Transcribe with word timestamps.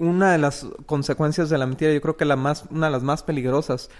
una 0.00 0.32
de 0.32 0.38
las 0.38 0.66
consecuencias 0.86 1.50
de 1.50 1.58
la 1.58 1.66
mentira, 1.66 1.92
yo 1.92 2.00
creo 2.00 2.16
que 2.16 2.24
la 2.24 2.36
más, 2.36 2.64
una 2.70 2.86
de 2.86 2.92
las 2.92 3.02
más 3.02 3.22
peligrosas, 3.22 3.90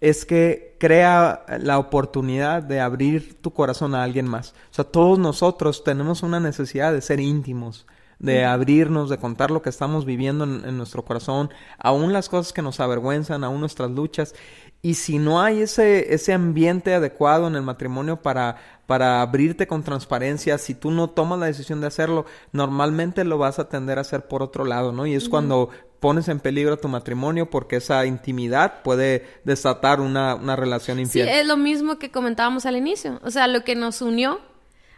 es 0.00 0.24
que 0.24 0.76
crea 0.78 1.44
la 1.60 1.78
oportunidad 1.78 2.62
de 2.62 2.80
abrir 2.80 3.40
tu 3.40 3.52
corazón 3.52 3.94
a 3.94 4.02
alguien 4.02 4.26
más. 4.26 4.54
O 4.70 4.74
sea, 4.74 4.84
todos 4.84 5.18
nosotros 5.18 5.84
tenemos 5.84 6.22
una 6.22 6.40
necesidad 6.40 6.92
de 6.92 7.02
ser 7.02 7.20
íntimos, 7.20 7.86
de 8.20 8.44
abrirnos, 8.44 9.10
de 9.10 9.18
contar 9.18 9.50
lo 9.50 9.62
que 9.62 9.70
estamos 9.70 10.04
viviendo 10.04 10.44
en, 10.44 10.62
en, 10.64 10.76
nuestro 10.76 11.04
corazón, 11.04 11.50
aún 11.78 12.12
las 12.12 12.28
cosas 12.28 12.52
que 12.52 12.62
nos 12.62 12.78
avergüenzan, 12.78 13.42
aún 13.42 13.60
nuestras 13.60 13.90
luchas. 13.90 14.34
Y 14.82 14.94
si 14.94 15.18
no 15.18 15.42
hay 15.42 15.62
ese, 15.62 16.14
ese 16.14 16.32
ambiente 16.32 16.94
adecuado 16.94 17.48
en 17.48 17.56
el 17.56 17.62
matrimonio 17.62 18.22
para, 18.22 18.56
para 18.86 19.20
abrirte 19.20 19.66
con 19.66 19.82
transparencia, 19.82 20.56
si 20.58 20.74
tú 20.74 20.90
no 20.90 21.10
tomas 21.10 21.38
la 21.38 21.46
decisión 21.46 21.80
de 21.80 21.86
hacerlo, 21.86 22.26
normalmente 22.52 23.24
lo 23.24 23.36
vas 23.36 23.58
a 23.58 23.68
tender 23.68 23.98
a 23.98 24.02
hacer 24.02 24.28
por 24.28 24.42
otro 24.42 24.64
lado, 24.64 24.92
¿no? 24.92 25.06
Y 25.06 25.14
es 25.14 25.28
cuando 25.28 25.70
pones 25.98 26.28
en 26.28 26.40
peligro 26.40 26.78
tu 26.78 26.88
matrimonio 26.88 27.50
porque 27.50 27.76
esa 27.76 28.06
intimidad 28.06 28.82
puede 28.82 29.26
desatar 29.44 30.00
una, 30.00 30.34
una 30.34 30.56
relación 30.56 30.98
infiel. 30.98 31.28
Sí, 31.28 31.34
es 31.34 31.46
lo 31.46 31.58
mismo 31.58 31.98
que 31.98 32.10
comentábamos 32.10 32.64
al 32.64 32.76
inicio. 32.76 33.20
O 33.22 33.30
sea, 33.30 33.48
lo 33.48 33.64
que 33.64 33.74
nos 33.74 34.00
unió, 34.00 34.40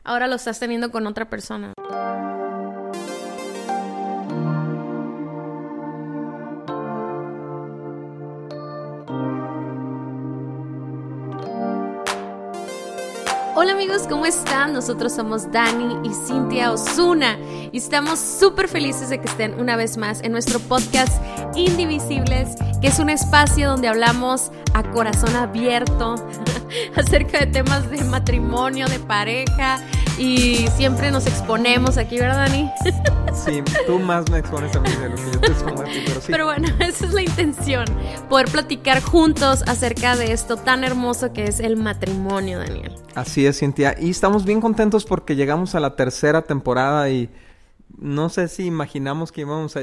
ahora 0.05 0.29
lo 0.29 0.37
estás 0.37 0.61
teniendo 0.61 0.93
con 0.93 1.09
otra 1.09 1.29
persona. 1.29 1.73
Hola 13.63 13.75
amigos, 13.75 14.09
¿cómo 14.09 14.27
están? 14.27 14.73
Nosotros 14.73 15.13
somos 15.13 15.53
Dani 15.53 15.97
y 16.03 16.13
Cintia 16.13 16.73
Osuna 16.73 17.39
y 17.71 17.79
estamos 17.79 18.19
súper 18.19 18.67
felices 18.67 19.09
de 19.09 19.21
que 19.21 19.29
estén 19.29 19.55
una 19.61 19.77
vez 19.77 19.97
más 19.99 20.21
en 20.23 20.33
nuestro 20.33 20.59
podcast 20.59 21.23
Indivisibles, 21.55 22.57
que 22.81 22.89
es 22.89 22.99
un 22.99 23.09
espacio 23.09 23.71
donde 23.71 23.87
hablamos 23.87 24.51
a 24.75 24.83
corazón 24.91 25.37
abierto 25.37 26.17
acerca 26.97 27.41
de 27.41 27.47
temas 27.47 27.91
de 27.91 28.05
matrimonio, 28.05 28.87
de 28.87 28.99
pareja 28.99 29.81
y 30.19 30.67
siempre 30.77 31.11
nos 31.11 31.27
exponemos 31.27 31.97
aquí, 31.99 32.19
¿verdad, 32.19 32.49
Dani? 32.49 32.71
Sí, 33.33 33.63
tú 33.87 33.99
más 33.99 34.31
me 34.31 34.39
expones 34.39 34.77
a 34.77 34.81
mí 34.81 34.91
de 34.91 35.09
lo 35.09 35.17
que 35.17 35.23
yo 35.33 35.41
te 35.41 35.47
expongo 35.47 35.81
a 35.81 35.85
ti, 35.87 36.03
pero 36.07 36.21
sí. 36.21 36.31
Pero 36.31 36.45
bueno, 36.45 36.69
esa 36.81 37.07
es 37.07 37.15
la 37.15 37.23
intención, 37.23 37.87
poder 38.29 38.47
platicar 38.49 39.03
juntos 39.03 39.65
acerca 39.67 40.17
de 40.17 40.33
esto 40.33 40.57
tan 40.57 40.85
hermoso 40.85 41.33
que 41.33 41.45
es 41.45 41.59
el 41.59 41.77
matrimonio, 41.77 42.59
Daniel. 42.59 42.93
Así 43.15 43.47
es, 43.47 43.59
Cintia. 43.59 43.97
Y 43.99 44.11
estamos 44.11 44.45
bien 44.45 44.61
contentos 44.61 45.07
porque 45.07 45.35
llegamos 45.35 45.75
a 45.75 45.81
la 45.81 45.97
tercera 45.97 46.43
temporada 46.43 47.09
y 47.09 47.31
no 47.99 48.29
sé 48.29 48.49
si 48.49 48.67
imaginamos 48.67 49.33
que 49.33 49.41
íbamos 49.41 49.77
a, 49.77 49.81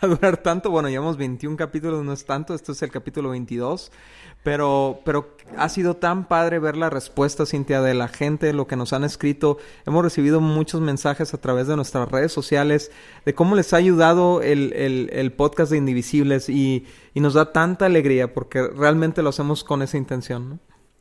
a, 0.00 0.06
durar 0.06 0.38
tanto. 0.38 0.70
Bueno, 0.70 0.88
llevamos 0.88 1.16
21 1.16 1.56
capítulos, 1.56 2.02
no 2.02 2.12
es 2.12 2.24
tanto. 2.24 2.54
Esto 2.54 2.72
es 2.72 2.82
el 2.82 2.90
capítulo 2.90 3.30
22. 3.30 3.92
Pero, 4.42 5.00
pero 5.04 5.36
ha 5.56 5.68
sido 5.68 5.96
tan 5.96 6.26
padre 6.26 6.58
ver 6.58 6.76
la 6.76 6.88
respuesta, 6.90 7.44
Cintia, 7.44 7.82
de 7.82 7.94
la 7.94 8.08
gente, 8.08 8.52
lo 8.52 8.66
que 8.66 8.76
nos 8.76 8.92
han 8.92 9.04
escrito. 9.04 9.58
Hemos 9.86 10.02
recibido 10.02 10.40
muchos 10.40 10.80
mensajes 10.80 11.34
a 11.34 11.40
través 11.40 11.66
de 11.66 11.76
nuestras 11.76 12.08
redes 12.08 12.32
sociales 12.32 12.90
de 13.24 13.34
cómo 13.34 13.54
les 13.54 13.72
ha 13.72 13.76
ayudado 13.76 14.42
el, 14.42 14.72
el, 14.72 15.10
el 15.12 15.32
podcast 15.32 15.72
de 15.72 15.78
Indivisibles 15.78 16.48
y, 16.48 16.86
y 17.12 17.20
nos 17.20 17.34
da 17.34 17.52
tanta 17.52 17.86
alegría 17.86 18.32
porque 18.32 18.66
realmente 18.68 19.22
lo 19.22 19.30
hacemos 19.30 19.64
con 19.64 19.82
esa 19.82 19.96
intención, 19.96 20.48
¿no? 20.48 20.58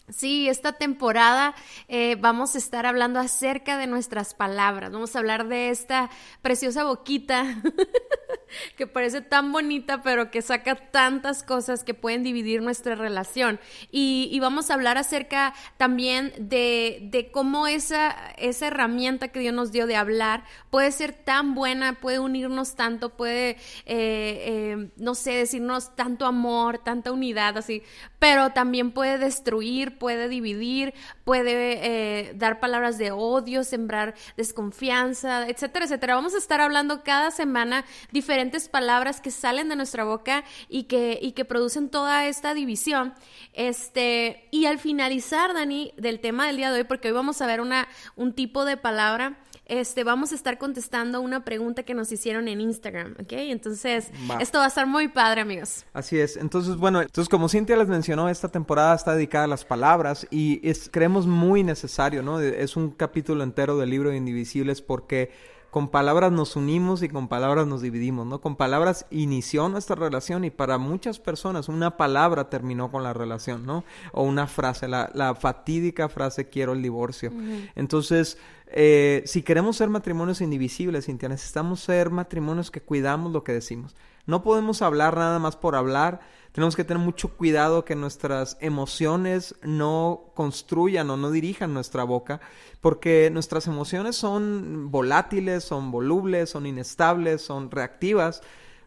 Sí, 0.09 0.49
esta 0.49 0.73
temporada 0.73 1.53
eh, 1.87 2.15
vamos 2.19 2.55
a 2.55 2.57
estar 2.57 2.85
hablando 2.87 3.19
acerca 3.19 3.77
de 3.77 3.85
nuestras 3.85 4.33
palabras. 4.33 4.91
Vamos 4.91 5.15
a 5.15 5.19
hablar 5.19 5.47
de 5.47 5.69
esta 5.69 6.09
preciosa 6.41 6.83
boquita 6.83 7.61
que 8.77 8.88
parece 8.88 9.22
tan 9.22 9.52
bonita, 9.52 10.02
pero 10.02 10.31
que 10.31 10.41
saca 10.41 10.75
tantas 10.75 11.44
cosas 11.44 11.83
que 11.83 11.94
pueden 11.94 12.23
dividir 12.23 12.61
nuestra 12.61 12.95
relación. 12.95 13.59
Y, 13.91 14.38
vamos 14.39 14.71
a 14.71 14.75
hablar 14.75 14.97
acerca 14.97 15.53
también 15.75 16.33
de, 16.38 16.99
de, 17.11 17.30
cómo 17.30 17.67
esa, 17.67 18.15
esa 18.37 18.67
herramienta 18.67 19.27
que 19.27 19.42
Dios 19.42 19.53
nos 19.53 19.73
dio 19.73 19.86
de 19.86 19.98
hablar 19.98 20.45
puede 20.70 20.92
ser 20.93 21.11
tan 21.11 21.55
buena, 21.55 21.99
puede 21.99 22.20
unirnos 22.20 22.76
tanto, 22.76 23.09
puede, 23.09 23.49
eh, 23.49 23.58
eh, 23.86 24.92
no 24.95 25.14
sé, 25.14 25.32
decirnos 25.32 25.93
tanto 25.98 26.26
amor, 26.26 26.77
tanta 26.77 27.11
unidad, 27.11 27.58
así, 27.58 27.83
pero 28.17 28.52
también 28.52 28.92
puede 28.92 29.17
destruir 29.17 29.59
puede 29.98 30.30
dividir, 30.30 30.93
puede 31.23 31.80
eh, 31.82 32.33
dar 32.36 32.59
palabras 32.59 32.98
de 32.98 33.11
odio, 33.11 33.64
sembrar 33.64 34.15
desconfianza, 34.37 35.48
etcétera, 35.48 35.86
etcétera. 35.86 36.15
Vamos 36.15 36.36
a 36.36 36.37
estar 36.37 36.61
hablando 36.61 37.03
cada 37.03 37.32
semana 37.32 37.86
diferentes 38.19 38.67
palabras 38.67 39.21
que 39.21 39.31
salen 39.31 39.69
de 39.69 39.75
nuestra 39.77 40.03
boca 40.03 40.43
y 40.67 40.83
que, 40.83 41.17
y 41.21 41.31
que 41.31 41.45
producen 41.45 41.89
toda 41.89 42.27
esta 42.27 42.53
división. 42.53 43.13
Este, 43.53 44.47
y 44.52 44.65
al 44.65 44.77
finalizar, 44.77 45.53
Dani, 45.53 45.93
del 45.95 46.19
tema 46.19 46.47
del 46.47 46.58
día 46.58 46.71
de 46.71 46.79
hoy, 46.79 46.83
porque 46.83 47.08
hoy 47.08 47.13
vamos 47.13 47.41
a 47.41 47.47
ver 47.47 47.61
una, 47.61 47.87
un 48.17 48.33
tipo 48.33 48.65
de 48.65 48.75
palabra 48.75 49.37
este, 49.69 50.03
vamos 50.03 50.31
a 50.31 50.35
estar 50.35 50.58
contestando 50.58 51.21
una 51.21 51.45
pregunta 51.45 51.83
que 51.83 51.93
nos 51.93 52.11
hicieron 52.11 52.47
en 52.47 52.59
Instagram, 52.59 53.13
¿ok? 53.21 53.33
Entonces, 53.33 54.11
va. 54.29 54.37
esto 54.37 54.58
va 54.58 54.65
a 54.65 54.67
estar 54.67 54.87
muy 54.87 55.09
padre, 55.09 55.41
amigos. 55.41 55.85
Así 55.93 56.19
es. 56.19 56.37
Entonces, 56.37 56.75
bueno, 56.75 57.02
entonces 57.02 57.29
como 57.29 57.47
Cintia 57.47 57.77
les 57.77 57.87
mencionó, 57.87 58.29
esta 58.29 58.49
temporada 58.49 58.95
está 58.95 59.13
dedicada 59.13 59.43
a 59.43 59.47
las 59.47 59.65
palabras 59.65 60.27
y 60.31 60.59
es, 60.67 60.89
creemos 60.91 61.27
muy 61.27 61.63
necesario, 61.63 62.23
¿no? 62.23 62.41
Es 62.41 62.75
un 62.75 62.89
capítulo 62.89 63.43
entero 63.43 63.77
del 63.77 63.91
libro 63.91 64.09
de 64.09 64.17
Indivisibles 64.17 64.81
porque 64.81 65.29
con 65.71 65.89
palabras 65.89 66.31
nos 66.31 66.55
unimos 66.55 67.03
y 67.03 67.09
con 67.09 67.27
palabras 67.27 67.67
nos 67.67 67.81
dividimos, 67.81 68.25
¿no? 68.25 68.41
Con 68.41 68.55
palabras 68.55 69.05
inició 69.11 69.69
nuestra 69.69 69.95
relación 69.95 70.43
y 70.43 70.49
para 70.49 70.77
muchas 70.77 71.19
personas 71.19 71.69
una 71.69 71.97
palabra 71.97 72.49
terminó 72.49 72.91
con 72.91 73.03
la 73.03 73.13
relación, 73.13 73.65
¿no? 73.65 73.83
O 74.11 74.23
una 74.23 74.47
frase, 74.47 74.87
la, 74.87 75.11
la 75.13 75.35
fatídica 75.35 76.09
frase 76.09 76.49
quiero 76.49 76.73
el 76.73 76.81
divorcio. 76.81 77.29
Uh 77.29 77.35
-huh. 77.35 77.71
Entonces, 77.75 78.37
eh, 78.71 79.23
si 79.25 79.41
queremos 79.41 79.77
ser 79.77 79.89
matrimonios 79.89 80.41
indivisibles, 80.41 81.05
Cintia, 81.05 81.30
necesitamos 81.30 81.80
ser 81.80 82.11
matrimonios 82.11 82.69
que 82.71 82.81
cuidamos 82.81 83.31
lo 83.31 83.43
que 83.43 83.53
decimos. 83.53 83.95
No 84.25 84.43
podemos 84.43 84.83
hablar 84.83 85.17
nada 85.17 85.39
más 85.39 85.55
por 85.55 85.75
hablar. 85.75 86.19
Tenemos 86.52 86.75
que 86.75 86.83
tener 86.83 87.03
mucho 87.03 87.35
cuidado 87.35 87.83
que 87.83 87.95
nuestras 87.95 88.58
emociones 88.61 89.55
no 89.63 90.31
construyan 90.35 91.09
o 91.09 91.17
no 91.17 91.31
dirijan 91.31 91.73
nuestra 91.73 92.03
boca, 92.03 92.41
porque 92.79 93.31
nuestras 93.31 93.65
emociones 93.65 94.15
son 94.15 94.91
volátiles, 94.91 95.63
son 95.63 95.89
volubles, 95.89 96.52
son 96.52 96.67
inestables, 96.67 97.41
son 97.41 97.71
reactivas. 97.71 98.41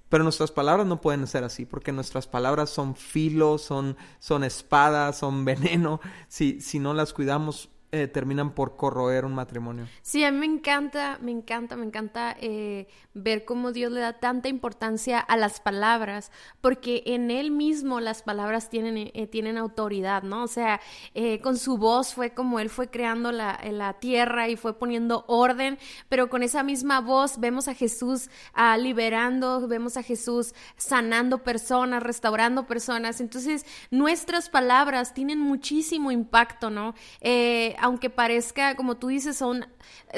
Pero 0.09 0.23
nuestras 0.23 0.53
palabras 0.53 0.87
no 0.87 1.01
pueden 1.01 1.27
ser 1.27 1.43
así, 1.43 1.65
porque 1.65 1.91
nuestras 1.91 2.27
palabras 2.29 2.71
son 2.71 2.95
filo, 2.95 3.59
son, 3.59 3.97
son 4.21 4.45
espadas, 4.45 5.19
son 5.19 5.45
veneno. 5.47 6.01
Si, 6.29 6.61
si 6.61 6.79
no 6.79 6.95
las 6.95 7.13
cuidamos, 7.13 7.72
eh, 7.93 8.09
terminan 8.09 8.55
por 8.55 8.77
corroer 8.77 9.27
un 9.27 9.35
matrimonio. 9.35 9.87
Sí, 10.01 10.25
a 10.25 10.33
mí 10.33 10.39
me 10.39 10.47
encanta, 10.47 11.19
me 11.21 11.31
encanta, 11.31 11.77
me 11.77 11.85
encanta 11.85 12.35
eh, 12.41 12.89
ver 13.13 13.45
cómo 13.45 13.73
Dios 13.73 13.93
le 13.93 14.01
da 14.01 14.15
tanta 14.15 14.49
importancia 14.49 15.21
a 15.21 15.37
las 15.37 15.61
palabras, 15.61 16.33
porque 16.63 17.03
en 17.05 17.31
Él 17.31 17.51
mismo 17.51 18.01
las 18.01 18.23
palabras 18.23 18.71
tienen, 18.71 19.11
eh, 19.13 19.27
tienen 19.27 19.59
autoridad, 19.59 20.23
¿no? 20.23 20.43
O 20.45 20.49
sea, 20.49 20.81
eh, 21.15 21.41
con 21.41 21.59
su 21.59 21.77
voz 21.77 22.15
fue 22.15 22.31
como 22.31 22.61
Él 22.61 22.71
fue 22.71 22.89
creando 22.89 23.31
la, 23.31 23.61
la, 23.71 23.93
tierra 23.95 24.49
y 24.49 24.57
fue 24.57 24.79
poniendo 24.79 25.25
orden, 25.29 25.79
pero 26.09 26.31
con 26.31 26.43
esa 26.43 26.63
misma 26.63 27.01
voz 27.01 27.39
vemos 27.39 27.69
a 27.69 27.75
Jesús 27.75 28.31
uh, 28.57 28.81
liberando, 28.81 29.69
vemos 29.69 29.99
a 29.99 30.03
Jesús 30.03 30.55
sanando 30.77 31.43
personas, 31.43 32.03
restaurando 32.03 32.67
personas. 32.67 33.21
Entonces, 33.21 33.67
nuestras 33.91 34.49
palabras 34.49 35.13
tienen 35.13 35.39
muchísimo 35.41 36.11
impacto, 36.11 36.71
¿no? 36.71 36.95
Eh, 37.21 37.77
aunque 37.83 38.11
parezca, 38.11 38.77
como 38.77 38.97
tú 38.97 39.09
dices, 39.09 39.37
son, 39.37 39.67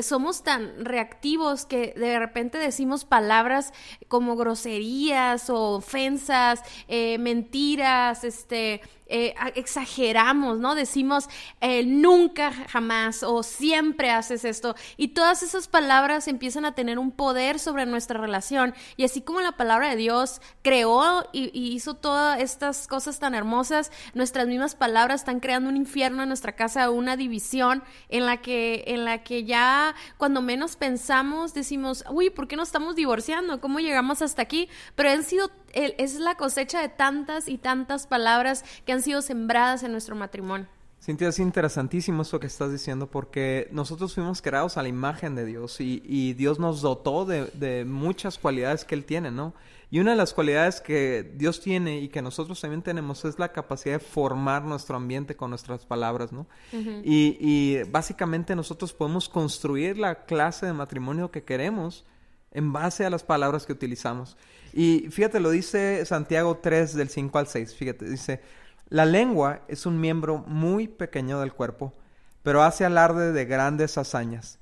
somos 0.03 0.43
tan 0.43 0.85
reactivos 0.85 1.65
que 1.65 1.95
de 1.97 2.19
repente 2.19 2.59
decimos 2.59 3.07
palabras 3.07 3.73
como 4.07 4.37
groserías 4.37 5.49
o 5.49 5.77
ofensas, 5.77 6.61
eh, 6.89 7.17
mentiras, 7.17 8.23
este, 8.23 8.83
eh, 9.17 9.33
exageramos, 9.55 10.59
¿no? 10.59 10.75
Decimos 10.75 11.29
eh, 11.61 11.85
nunca, 11.87 12.51
jamás 12.51 13.23
o 13.23 13.45
siempre 13.45 14.11
haces 14.11 14.45
esto. 14.45 14.75
Y 14.97 15.09
todas 15.09 15.45
esas 15.45 15.69
palabras 15.69 16.27
empiezan 16.27 16.65
a 16.65 16.75
tener 16.75 16.99
un 16.99 17.13
poder 17.13 17.61
sobre 17.61 17.87
nuestra 17.87 18.21
relación. 18.21 18.75
Y 18.97 19.05
así 19.05 19.21
como 19.21 19.41
la 19.41 19.53
palabra 19.53 19.91
de 19.91 19.95
Dios 19.95 20.41
creó 20.63 21.29
y, 21.33 21.53
hizo 21.55 21.95
todas 21.95 22.41
estas 22.41 22.89
cosas 22.89 23.21
tan 23.21 23.37
hermosas, 23.37 23.93
nuestras 24.15 24.49
mismas 24.49 24.75
palabras 24.75 25.21
están 25.21 25.39
creando 25.39 25.69
un 25.69 25.77
infierno 25.77 26.25
en 26.25 26.29
nuestra 26.29 26.57
casa, 26.57 26.91
una 26.91 27.17
división 27.17 27.85
en 28.09 28.27
la 28.27 28.39
que, 28.39 28.83
en 28.89 29.05
la 29.05 29.23
que 29.23 29.45
ya 29.45 29.95
cuando 30.19 30.43
menos 30.43 30.75
pensamos 30.75 31.55
decimos, 31.55 32.03
uy, 32.11 32.31
¿por 32.31 32.49
qué 32.49 32.57
nos 32.57 32.67
estamos 32.67 32.97
divorciando? 32.97 33.61
¿Cómo 33.61 33.79
llegamos 33.79 34.23
hasta 34.23 34.43
aquí? 34.43 34.69
Pero 34.97 35.11
han 35.11 35.23
sido 35.23 35.53
es 35.75 36.15
la 36.15 36.37
cosecha 36.37 36.81
de 36.81 36.89
tantas 36.89 37.49
y 37.49 37.59
tantas 37.59 38.07
palabras 38.07 38.65
que 38.87 38.93
han 38.93 39.03
sido 39.05 39.23
sembradas 39.23 39.83
en 39.83 39.93
nuestro 39.93 40.17
matrimonio. 40.17 40.67
Cintia, 41.05 41.29
es 41.29 41.39
interesantísimo 41.39 42.23
esto 42.23 42.41
que 42.41 42.47
estás 42.47 42.73
diciendo 42.73 43.11
porque 43.11 43.69
nosotros 43.73 44.15
fuimos 44.15 44.41
creados 44.41 44.79
a 44.79 44.83
la 44.83 44.89
imagen 44.89 45.35
de 45.35 45.45
Dios 45.45 45.79
y, 45.79 46.33
Dios 46.33 46.59
nos 46.59 46.81
dotó 46.81 47.27
de, 47.27 47.85
muchas 47.87 48.39
cualidades 48.39 48.87
que 48.87 48.95
Él 48.95 49.05
tiene, 49.05 49.31
¿no? 49.31 49.53
Y 49.91 50.01
una 50.01 50.13
de 50.13 50.17
las 50.17 50.33
cualidades 50.33 50.81
que 50.81 51.31
Dios 51.37 51.61
tiene 51.61 52.01
y 52.01 52.09
que 52.09 52.23
nosotros 52.23 52.59
también 52.59 52.81
tenemos 52.81 53.23
es 53.27 53.39
la 53.39 53.53
capacidad 53.53 53.97
de 53.97 54.05
formar 54.05 54.65
nuestro 54.65 54.97
ambiente 54.97 55.37
con 55.37 55.51
nuestras 55.51 55.85
palabras, 55.85 56.33
¿no? 56.33 56.47
y, 56.73 57.37
y 57.39 57.83
básicamente 57.91 58.57
nosotros 58.57 58.95
podemos 58.95 59.29
construir 59.29 59.99
la 59.99 60.25
clase 60.25 60.65
de 60.65 60.73
matrimonio 60.73 61.31
que 61.31 61.45
queremos 61.45 62.07
en 62.51 62.73
base 62.73 63.05
a 63.05 63.11
las 63.11 63.23
palabras 63.23 63.67
que 63.67 63.75
utilizamos. 63.75 64.39
Y 64.73 65.09
fíjate, 65.11 65.39
lo 65.39 65.51
dice 65.51 66.03
Santiago 66.07 66.57
3 66.63 66.95
del 66.95 67.11
5 67.11 67.39
al 67.39 67.47
6, 67.47 67.75
fíjate, 67.75 68.09
dice... 68.09 68.64
La 68.89 69.07
lengua 69.07 69.63
es 69.69 69.87
un 69.87 70.01
miembro 70.01 70.45
muy 70.47 70.89
pequeño 70.89 71.41
del 71.41 71.53
cuerpo, 71.53 71.95
pero 72.43 72.63
hace 72.63 72.85
alarde 72.85 73.33
de 73.33 73.45
grandes 73.47 73.97
hazañas. 73.97 74.59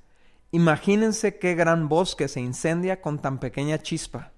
Imagínense 0.51 1.39
qué 1.39 1.55
gran 1.55 1.89
bosque 1.89 2.27
se 2.27 2.39
incendia 2.39 3.01
con 3.01 3.19
tan 3.19 3.39
pequeña 3.39 3.79
chispa. 3.79 4.31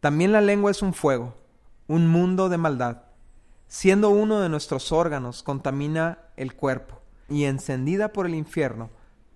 También 0.00 0.32
la 0.32 0.40
lengua 0.40 0.70
es 0.70 0.80
un 0.80 0.94
fuego, 0.94 1.34
un 1.86 2.06
mundo 2.06 2.48
de 2.48 2.56
maldad. 2.56 3.02
Siendo 3.68 4.10
uno 4.10 4.40
de 4.40 4.48
nuestros 4.48 4.92
órganos, 4.92 5.42
contamina 5.42 6.18
el 6.36 6.54
cuerpo 6.54 7.00
y 7.28 7.44
encendida 7.44 8.12
por 8.12 8.26
el 8.26 8.34
infierno, 8.34 8.90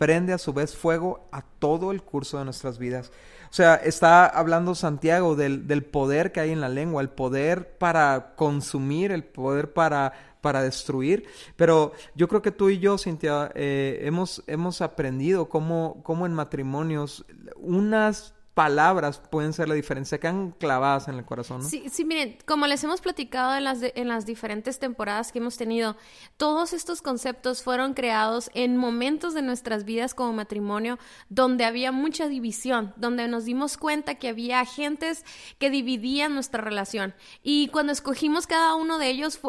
prende 0.04 0.34
a 0.34 0.38
su 0.38 0.52
vez 0.52 0.76
fuego 0.76 1.26
a 1.32 1.40
todo 1.40 1.90
el 1.90 2.02
curso 2.02 2.36
de 2.38 2.44
nuestras 2.44 2.76
vidas. 2.76 3.10
O 3.48 3.54
sea, 3.54 3.76
está 3.76 4.26
hablando 4.26 4.74
Santiago 4.74 5.34
del, 5.34 5.66
del, 5.66 5.82
poder 5.82 6.30
que 6.30 6.40
hay 6.40 6.50
en 6.50 6.60
la 6.60 6.68
lengua, 6.68 7.00
el 7.00 7.08
poder 7.08 7.78
para 7.78 8.34
consumir, 8.36 9.12
el 9.12 9.24
poder 9.24 9.72
para, 9.72 10.12
para 10.42 10.60
destruir. 10.60 11.24
Pero 11.56 11.94
yo 12.14 12.28
creo 12.28 12.42
que 12.42 12.50
tú 12.50 12.68
y 12.68 12.80
yo, 12.80 12.98
Cintia, 12.98 13.50
eh, 13.54 14.00
hemos, 14.02 14.44
hemos 14.46 14.82
aprendido 14.82 15.48
cómo, 15.48 16.02
cómo 16.02 16.26
en 16.26 16.34
matrimonios 16.34 17.24
unas 17.56 18.34
palabras 18.54 19.18
pueden 19.18 19.52
ser 19.52 19.68
la 19.68 19.74
diferencia, 19.74 20.18
quedan 20.18 20.52
clavadas 20.52 21.08
en 21.08 21.16
el 21.16 21.24
corazón. 21.24 21.62
Sí, 21.62 21.84
sí, 21.90 22.04
miren, 22.04 22.38
como 22.46 22.68
les 22.68 22.82
hemos 22.84 23.00
platicado 23.00 23.56
en 23.56 23.64
las, 23.64 23.80
en 23.82 24.08
las 24.08 24.26
diferentes 24.26 24.78
temporadas 24.78 25.32
que 25.32 25.40
hemos 25.40 25.56
tenido, 25.56 25.96
todos 26.36 26.72
estos 26.72 27.02
conceptos 27.02 27.62
fueron 27.62 27.94
creados 27.94 28.50
en 28.54 28.76
momentos 28.76 29.34
de 29.34 29.42
nuestras 29.42 29.84
vidas 29.84 30.14
como 30.14 30.32
matrimonio 30.32 30.98
donde 31.28 31.64
había 31.64 31.90
mucha 31.90 32.28
división, 32.28 32.94
donde 32.96 33.26
nos 33.26 33.44
dimos 33.44 33.76
cuenta 33.76 34.14
que 34.14 34.28
había 34.28 34.60
agentes 34.60 35.24
que 35.58 35.68
dividían 35.68 36.34
nuestra 36.34 36.62
relación. 36.62 37.14
Y 37.42 37.68
cuando 37.68 37.92
escogimos 37.92 38.46
cada 38.46 38.76
uno 38.76 38.98
de 38.98 39.08
ellos, 39.08 39.40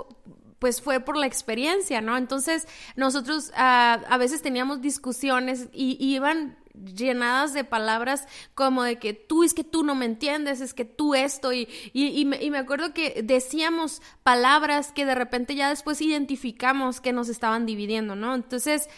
pues 0.58 0.82
fue 0.82 1.00
por 1.00 1.16
la 1.16 1.28
experiencia, 1.28 2.02
¿no? 2.02 2.18
Entonces 2.18 2.68
nosotros 2.96 3.52
ah, 3.56 4.02
a 4.10 4.18
veces 4.18 4.42
teníamos 4.42 4.82
discusiones 4.82 5.68
y, 5.72 5.96
y 6.00 6.16
iban 6.16 6.58
llenadas 6.96 7.54
de 7.54 7.64
palabras 7.64 8.28
como 8.54 8.84
de 8.84 8.98
que 8.98 9.14
tú 9.14 9.44
es 9.44 9.54
que 9.54 9.64
tú 9.64 9.84
no 9.84 9.96
me 9.96 10.06
entiendes, 10.06 10.62
es 10.62 10.74
que 10.74 10.86
tú 10.86 11.16
esto, 11.16 11.54
y, 11.54 11.68
y, 11.94 12.26
me, 12.26 12.42
y, 12.44 12.52
me, 12.52 12.58
acuerdo 12.58 12.94
que 12.94 13.22
decíamos 13.24 14.02
palabras 14.24 14.92
que 14.92 15.06
de 15.06 15.16
repente 15.16 15.56
ya 15.56 15.70
después 15.70 16.02
identificamos 16.02 17.02
que 17.02 17.14
nos 17.14 17.30
estaban 17.30 17.66
dividiendo, 17.66 18.16
¿no? 18.16 18.36
Entonces, 18.36 18.90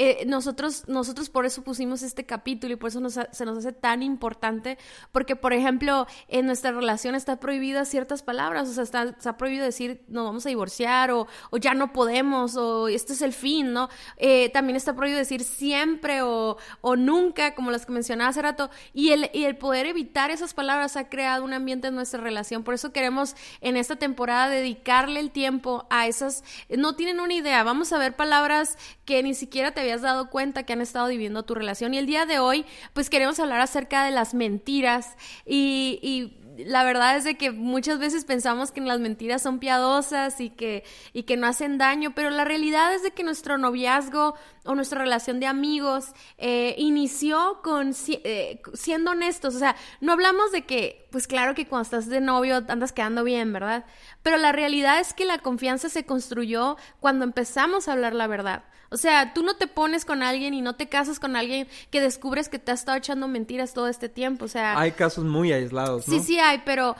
eh, 0.00 0.24
nosotros, 0.26 0.84
nosotros 0.86 1.28
por 1.28 1.44
eso 1.44 1.64
pusimos 1.64 2.04
este 2.04 2.24
capítulo 2.24 2.74
y 2.74 2.76
por 2.76 2.86
eso 2.86 3.00
se 3.10 3.44
nos 3.44 3.58
hace 3.58 3.72
tan 3.72 4.04
importante, 4.04 4.78
porque, 5.10 5.34
por 5.34 5.52
ejemplo, 5.52 6.06
en 6.28 6.46
nuestra 6.46 6.70
relación 6.70 7.16
está 7.16 7.40
prohibida 7.40 7.84
ciertas 7.84 8.22
palabras, 8.22 8.68
o 8.68 8.72
sea, 8.72 8.84
está, 8.84 9.02
está 9.02 9.36
prohibido 9.36 9.64
decir 9.64 10.04
nos 10.06 10.24
vamos 10.24 10.46
a 10.46 10.50
divorciar 10.50 11.10
o, 11.10 11.26
o, 11.50 11.56
ya 11.56 11.74
no 11.74 11.92
podemos 11.92 12.56
o 12.56 12.86
este 12.86 13.12
es 13.12 13.22
el 13.22 13.32
fin, 13.32 13.72
¿no? 13.72 13.88
Eh, 14.18 14.50
también 14.50 14.76
está 14.76 14.94
prohibido 14.94 15.18
decir 15.18 15.42
siempre 15.42 16.22
o, 16.22 16.58
o, 16.80 16.94
nunca, 16.94 17.56
como 17.56 17.72
las 17.72 17.84
que 17.84 17.90
mencionaba 17.90 18.30
hace 18.30 18.40
rato, 18.40 18.70
y 18.92 19.10
el, 19.10 19.28
y 19.34 19.46
el 19.46 19.56
poder 19.56 19.86
evitar 19.86 20.30
esas 20.30 20.54
palabras 20.54 20.96
ha 20.96 21.08
creado 21.08 21.42
un 21.42 21.52
ambiente 21.52 21.88
en 21.88 21.96
nuestra 21.96 22.20
relación, 22.20 22.62
por 22.62 22.74
eso 22.74 22.92
queremos 22.92 23.34
en 23.60 23.76
esta 23.76 23.96
temporada 23.96 24.48
dedicarle 24.48 25.18
el 25.18 25.32
tiempo 25.32 25.88
a 25.90 26.06
esas, 26.06 26.44
no 26.68 26.94
tienen 26.94 27.18
una 27.18 27.34
idea, 27.34 27.64
vamos 27.64 27.92
a 27.92 27.98
ver 27.98 28.14
palabras 28.14 28.78
que 29.04 29.24
ni 29.24 29.34
siquiera 29.34 29.72
te 29.72 29.87
habías 29.88 30.02
dado 30.02 30.28
cuenta 30.28 30.64
que 30.64 30.72
han 30.72 30.80
estado 30.80 31.08
viviendo 31.08 31.44
tu 31.44 31.54
relación. 31.54 31.94
Y 31.94 31.98
el 31.98 32.06
día 32.06 32.26
de 32.26 32.38
hoy, 32.38 32.66
pues 32.92 33.08
queremos 33.08 33.40
hablar 33.40 33.60
acerca 33.60 34.04
de 34.04 34.10
las 34.10 34.34
mentiras 34.34 35.16
y, 35.46 35.98
y 36.02 36.47
la 36.66 36.84
verdad 36.84 37.16
es 37.16 37.24
de 37.24 37.36
que 37.36 37.50
muchas 37.50 37.98
veces 37.98 38.24
pensamos 38.24 38.72
que 38.72 38.80
las 38.80 39.00
mentiras 39.00 39.42
son 39.42 39.58
piadosas 39.58 40.40
y 40.40 40.50
que, 40.50 40.84
y 41.12 41.22
que 41.22 41.36
no 41.36 41.46
hacen 41.46 41.78
daño, 41.78 42.12
pero 42.14 42.30
la 42.30 42.44
realidad 42.44 42.94
es 42.94 43.02
de 43.02 43.12
que 43.12 43.22
nuestro 43.22 43.58
noviazgo 43.58 44.34
o 44.64 44.74
nuestra 44.74 45.00
relación 45.00 45.40
de 45.40 45.46
amigos 45.46 46.12
eh, 46.36 46.74
inició 46.78 47.60
con 47.62 47.94
eh, 48.08 48.60
siendo 48.74 49.12
honestos. 49.12 49.54
O 49.54 49.58
sea, 49.58 49.76
no 50.00 50.12
hablamos 50.12 50.52
de 50.52 50.66
que, 50.66 51.08
pues 51.10 51.26
claro 51.26 51.54
que 51.54 51.66
cuando 51.66 51.84
estás 51.84 52.08
de 52.08 52.20
novio 52.20 52.64
andas 52.68 52.92
quedando 52.92 53.24
bien, 53.24 53.52
¿verdad? 53.52 53.86
Pero 54.22 54.36
la 54.36 54.52
realidad 54.52 55.00
es 55.00 55.14
que 55.14 55.24
la 55.24 55.38
confianza 55.38 55.88
se 55.88 56.04
construyó 56.04 56.76
cuando 57.00 57.24
empezamos 57.24 57.88
a 57.88 57.92
hablar 57.92 58.14
la 58.14 58.26
verdad. 58.26 58.64
O 58.90 58.96
sea, 58.96 59.34
tú 59.34 59.42
no 59.42 59.56
te 59.56 59.66
pones 59.66 60.04
con 60.04 60.22
alguien 60.22 60.54
y 60.54 60.62
no 60.62 60.74
te 60.74 60.88
casas 60.88 61.20
con 61.20 61.36
alguien 61.36 61.68
que 61.90 62.00
descubres 62.00 62.48
que 62.48 62.58
te 62.58 62.70
ha 62.70 62.74
estado 62.74 62.96
echando 62.96 63.28
mentiras 63.28 63.74
todo 63.74 63.88
este 63.88 64.08
tiempo. 64.08 64.46
O 64.46 64.48
sea. 64.48 64.78
Hay 64.78 64.92
casos 64.92 65.24
muy 65.24 65.52
aislados, 65.52 66.08
¿no? 66.08 66.14
Sí, 66.14 66.20
sí 66.20 66.38
pero 66.64 66.96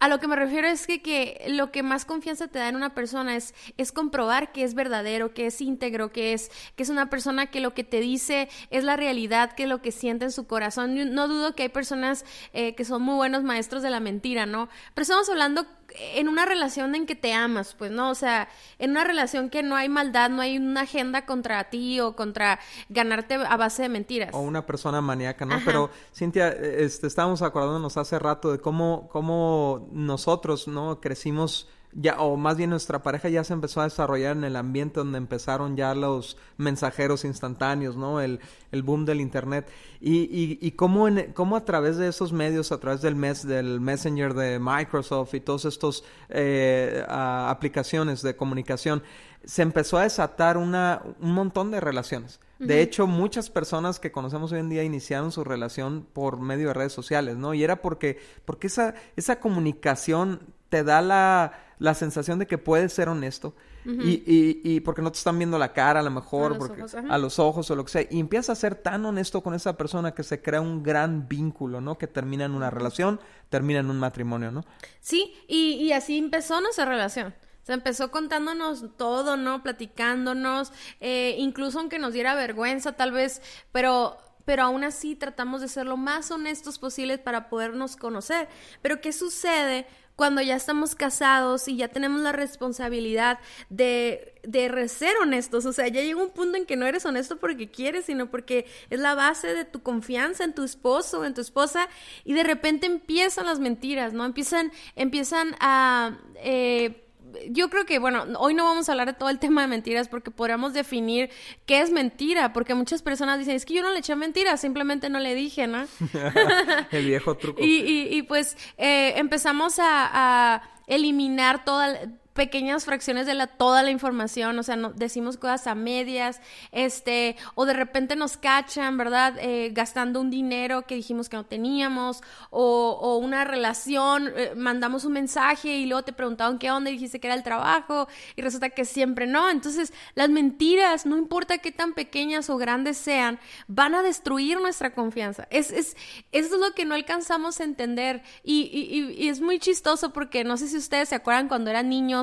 a 0.00 0.08
lo 0.08 0.18
que 0.18 0.26
me 0.26 0.34
refiero 0.34 0.66
es 0.66 0.86
que, 0.86 1.02
que, 1.02 1.44
lo 1.48 1.70
que 1.70 1.82
más 1.82 2.06
confianza 2.06 2.48
te 2.48 2.58
da 2.58 2.68
en 2.70 2.76
una 2.76 2.94
persona 2.94 3.36
es, 3.36 3.54
es 3.76 3.92
comprobar 3.92 4.50
que 4.50 4.64
es 4.64 4.74
verdadero, 4.74 5.34
que 5.34 5.46
es 5.46 5.60
íntegro, 5.60 6.10
que 6.10 6.32
es, 6.32 6.50
que 6.74 6.82
es 6.82 6.88
una 6.88 7.10
persona 7.10 7.48
que 7.48 7.60
lo 7.60 7.74
que 7.74 7.84
te 7.84 8.00
dice 8.00 8.48
es 8.70 8.82
la 8.82 8.96
realidad, 8.96 9.52
que 9.52 9.66
lo 9.66 9.82
que 9.82 9.92
siente 9.92 10.24
en 10.24 10.32
su 10.32 10.46
corazón. 10.46 11.14
No 11.14 11.28
dudo 11.28 11.54
que 11.54 11.64
hay 11.64 11.68
personas 11.68 12.24
eh, 12.54 12.74
que 12.74 12.86
son 12.86 13.02
muy 13.02 13.14
buenos 13.14 13.44
maestros 13.44 13.82
de 13.82 13.90
la 13.90 14.00
mentira, 14.00 14.46
¿no? 14.46 14.70
Pero 14.94 15.02
estamos 15.02 15.28
hablando 15.28 15.66
en 16.14 16.28
una 16.28 16.46
relación 16.46 16.94
en 16.94 17.06
que 17.06 17.14
te 17.14 17.32
amas, 17.32 17.74
pues, 17.74 17.90
¿no? 17.90 18.10
O 18.10 18.14
sea, 18.14 18.48
en 18.78 18.90
una 18.90 19.04
relación 19.04 19.50
que 19.50 19.62
no 19.62 19.76
hay 19.76 19.88
maldad, 19.88 20.30
no 20.30 20.42
hay 20.42 20.56
una 20.56 20.82
agenda 20.82 21.26
contra 21.26 21.64
ti 21.70 22.00
o 22.00 22.16
contra 22.16 22.58
ganarte 22.88 23.34
a 23.34 23.56
base 23.56 23.82
de 23.82 23.88
mentiras. 23.88 24.30
O 24.32 24.40
una 24.40 24.66
persona 24.66 25.00
maníaca, 25.00 25.44
¿no? 25.44 25.56
Pero, 25.64 25.90
Cintia, 26.14 26.48
este, 26.48 27.06
estábamos 27.06 27.42
acordándonos 27.42 27.96
hace 27.96 28.18
rato 28.18 28.52
de 28.52 28.58
cómo, 28.58 29.08
cómo 29.08 29.88
nosotros, 29.92 30.68
¿no? 30.68 31.00
Crecimos 31.00 31.68
ya, 31.92 32.20
o 32.20 32.36
más 32.36 32.56
bien 32.56 32.70
nuestra 32.70 33.02
pareja 33.02 33.28
ya 33.28 33.42
se 33.42 33.52
empezó 33.52 33.80
a 33.80 33.84
desarrollar 33.84 34.36
en 34.36 34.44
el 34.44 34.56
ambiente 34.56 35.00
donde 35.00 35.18
empezaron 35.18 35.76
ya 35.76 35.94
los 35.94 36.36
mensajeros 36.56 37.24
instantáneos, 37.24 37.96
¿no? 37.96 38.20
El, 38.20 38.40
el 38.70 38.82
boom 38.82 39.04
del 39.04 39.20
internet. 39.20 39.68
Y, 40.00 40.20
y, 40.22 40.58
y 40.60 40.72
cómo, 40.72 41.08
en, 41.08 41.32
cómo 41.32 41.56
a 41.56 41.64
través 41.64 41.96
de 41.96 42.08
esos 42.08 42.32
medios, 42.32 42.70
a 42.72 42.78
través 42.78 43.02
del 43.02 43.16
mes, 43.16 43.46
del 43.46 43.80
Messenger 43.80 44.34
de 44.34 44.58
Microsoft 44.60 45.34
y 45.34 45.40
todos 45.40 45.64
estos 45.64 46.04
eh, 46.28 47.04
aplicaciones 47.08 48.22
de 48.22 48.36
comunicación, 48.36 49.02
se 49.44 49.62
empezó 49.62 49.98
a 49.98 50.02
desatar 50.02 50.56
una, 50.56 51.02
un 51.20 51.32
montón 51.32 51.70
de 51.70 51.80
relaciones. 51.80 52.40
De 52.58 52.82
hecho, 52.82 53.06
muchas 53.06 53.48
personas 53.48 53.98
que 53.98 54.12
conocemos 54.12 54.52
hoy 54.52 54.60
en 54.60 54.68
día 54.68 54.84
iniciaron 54.84 55.32
su 55.32 55.44
relación 55.44 56.06
por 56.12 56.38
medio 56.38 56.68
de 56.68 56.74
redes 56.74 56.92
sociales, 56.92 57.38
¿no? 57.38 57.54
Y 57.54 57.64
era 57.64 57.80
porque, 57.80 58.18
porque 58.44 58.66
esa, 58.66 58.94
esa 59.16 59.40
comunicación 59.40 60.40
te 60.70 60.82
da 60.84 61.02
la, 61.02 61.52
la 61.78 61.94
sensación 61.94 62.38
de 62.38 62.46
que 62.46 62.56
puedes 62.56 62.92
ser 62.92 63.08
honesto. 63.08 63.54
y, 63.84 64.22
y, 64.26 64.60
y, 64.62 64.80
porque 64.80 65.00
no 65.00 65.10
te 65.10 65.16
están 65.16 65.38
viendo 65.38 65.58
la 65.58 65.72
cara 65.72 66.00
a 66.00 66.02
lo 66.02 66.10
mejor, 66.10 66.52
a 66.52 66.58
los, 66.58 66.70
ojos, 66.70 66.94
a 66.94 67.18
los 67.18 67.38
ojos 67.38 67.70
o 67.70 67.76
lo 67.76 67.84
que 67.84 67.90
sea. 67.90 68.06
Y 68.10 68.20
empiezas 68.20 68.50
a 68.50 68.60
ser 68.60 68.74
tan 68.74 69.04
honesto 69.06 69.42
con 69.42 69.54
esa 69.54 69.76
persona 69.76 70.12
que 70.14 70.22
se 70.22 70.42
crea 70.42 70.60
un 70.60 70.82
gran 70.82 71.28
vínculo, 71.28 71.80
¿no? 71.80 71.96
Que 71.96 72.06
termina 72.06 72.44
en 72.44 72.52
una 72.52 72.68
relación, 72.70 73.20
termina 73.48 73.80
en 73.80 73.88
un 73.90 73.98
matrimonio, 73.98 74.52
¿no? 74.52 74.64
Sí, 75.00 75.34
y, 75.48 75.72
y 75.76 75.92
así 75.92 76.18
empezó 76.18 76.60
nuestra 76.60 76.84
relación. 76.84 77.34
Se 77.62 77.72
empezó 77.72 78.10
contándonos 78.10 78.84
todo, 78.98 79.38
¿no? 79.38 79.62
Platicándonos, 79.62 80.72
eh, 81.00 81.36
incluso 81.38 81.78
aunque 81.78 81.98
nos 81.98 82.12
diera 82.12 82.34
vergüenza 82.34 82.92
tal 82.92 83.12
vez, 83.12 83.40
pero 83.72 84.18
pero 84.44 84.64
aún 84.64 84.82
así 84.82 85.14
tratamos 85.14 85.60
de 85.60 85.68
ser 85.68 85.86
lo 85.86 85.96
más 85.96 86.30
honestos 86.32 86.78
posibles 86.78 87.20
para 87.20 87.48
podernos 87.48 87.94
conocer. 87.94 88.48
Pero 88.82 89.00
¿qué 89.00 89.12
sucede 89.12 89.86
cuando 90.20 90.42
ya 90.42 90.54
estamos 90.54 90.94
casados 90.94 91.66
y 91.66 91.78
ya 91.78 91.88
tenemos 91.88 92.20
la 92.20 92.32
responsabilidad 92.32 93.38
de, 93.70 94.34
de 94.42 94.86
ser 94.90 95.16
honestos? 95.16 95.64
O 95.64 95.72
sea, 95.72 95.88
ya 95.88 96.02
llega 96.02 96.22
un 96.22 96.28
punto 96.28 96.58
en 96.58 96.66
que 96.66 96.76
no 96.76 96.84
eres 96.84 97.06
honesto 97.06 97.38
porque 97.38 97.70
quieres, 97.70 98.04
sino 98.04 98.30
porque 98.30 98.66
es 98.90 99.00
la 99.00 99.14
base 99.14 99.54
de 99.54 99.64
tu 99.64 99.82
confianza 99.82 100.44
en 100.44 100.54
tu 100.54 100.62
esposo 100.62 101.20
o 101.20 101.24
en 101.24 101.32
tu 101.32 101.40
esposa 101.40 101.88
y 102.22 102.34
de 102.34 102.42
repente 102.42 102.84
empiezan 102.84 103.46
las 103.46 103.60
mentiras, 103.60 104.12
¿no? 104.12 104.26
Empiezan, 104.26 104.72
empiezan 104.94 105.56
a... 105.58 106.18
Eh, 106.36 107.06
yo 107.50 107.70
creo 107.70 107.86
que, 107.86 107.98
bueno, 107.98 108.24
hoy 108.38 108.54
no 108.54 108.64
vamos 108.64 108.88
a 108.88 108.92
hablar 108.92 109.08
de 109.08 109.14
todo 109.14 109.28
el 109.28 109.38
tema 109.38 109.62
de 109.62 109.68
mentiras 109.68 110.08
porque 110.08 110.30
podríamos 110.30 110.72
definir 110.72 111.30
qué 111.66 111.80
es 111.80 111.90
mentira, 111.90 112.52
porque 112.52 112.74
muchas 112.74 113.02
personas 113.02 113.38
dicen, 113.38 113.56
es 113.56 113.64
que 113.64 113.74
yo 113.74 113.82
no 113.82 113.90
le 113.92 113.98
eché 114.00 114.14
mentiras, 114.16 114.60
simplemente 114.60 115.08
no 115.08 115.18
le 115.20 115.34
dije, 115.34 115.66
¿no? 115.66 115.86
el 116.90 117.06
viejo 117.06 117.36
truco. 117.36 117.60
Y, 117.70 117.82
y, 117.82 118.08
y 118.16 118.22
pues 118.22 118.56
eh, 118.78 119.14
empezamos 119.16 119.78
a, 119.78 120.10
a 120.54 120.62
eliminar 120.86 121.64
toda, 121.64 121.98
pequeñas 122.34 122.84
fracciones 122.84 123.26
de 123.26 123.34
la, 123.34 123.46
toda 123.46 123.82
la 123.82 123.90
información, 123.90 124.58
o 124.58 124.62
sea, 124.62 124.76
no, 124.76 124.90
decimos 124.92 125.36
cosas 125.36 125.66
a 125.66 125.74
medias, 125.74 126.40
este, 126.72 127.36
o 127.54 127.66
de 127.66 127.72
repente 127.72 128.16
nos 128.16 128.36
cachan, 128.36 128.96
¿verdad? 128.96 129.34
Eh, 129.38 129.70
gastando 129.72 130.20
un 130.20 130.30
dinero 130.30 130.82
que 130.82 130.94
dijimos 130.94 131.28
que 131.28 131.36
no 131.36 131.44
teníamos, 131.44 132.22
o, 132.50 132.98
o 133.00 133.18
una 133.18 133.44
relación, 133.44 134.32
eh, 134.36 134.52
mandamos 134.56 135.04
un 135.04 135.12
mensaje 135.12 135.76
y 135.76 135.86
luego 135.86 136.04
te 136.04 136.12
preguntaban 136.12 136.58
qué 136.58 136.70
onda 136.70 136.90
y 136.90 136.94
dijiste 136.94 137.20
que 137.20 137.26
era 137.26 137.34
el 137.34 137.42
trabajo 137.42 138.08
y 138.36 138.42
resulta 138.42 138.70
que 138.70 138.84
siempre 138.84 139.26
no. 139.26 139.50
Entonces, 139.50 139.92
las 140.14 140.28
mentiras, 140.28 141.06
no 141.06 141.16
importa 141.16 141.58
qué 141.58 141.72
tan 141.72 141.94
pequeñas 141.94 142.50
o 142.50 142.56
grandes 142.56 142.96
sean, 142.96 143.38
van 143.66 143.94
a 143.94 144.02
destruir 144.02 144.60
nuestra 144.60 144.94
confianza. 144.94 145.46
Es, 145.50 145.70
es, 145.70 145.96
eso 146.32 146.54
es 146.54 146.60
lo 146.60 146.72
que 146.74 146.84
no 146.84 146.94
alcanzamos 146.94 147.60
a 147.60 147.64
entender 147.64 148.22
y, 148.44 148.62
y, 148.62 149.24
y 149.24 149.28
es 149.28 149.40
muy 149.40 149.58
chistoso 149.58 150.12
porque 150.12 150.44
no 150.44 150.56
sé 150.56 150.68
si 150.68 150.76
ustedes 150.76 151.08
se 151.08 151.14
acuerdan 151.14 151.48
cuando 151.48 151.70
eran 151.70 151.88
niños, 151.88 152.19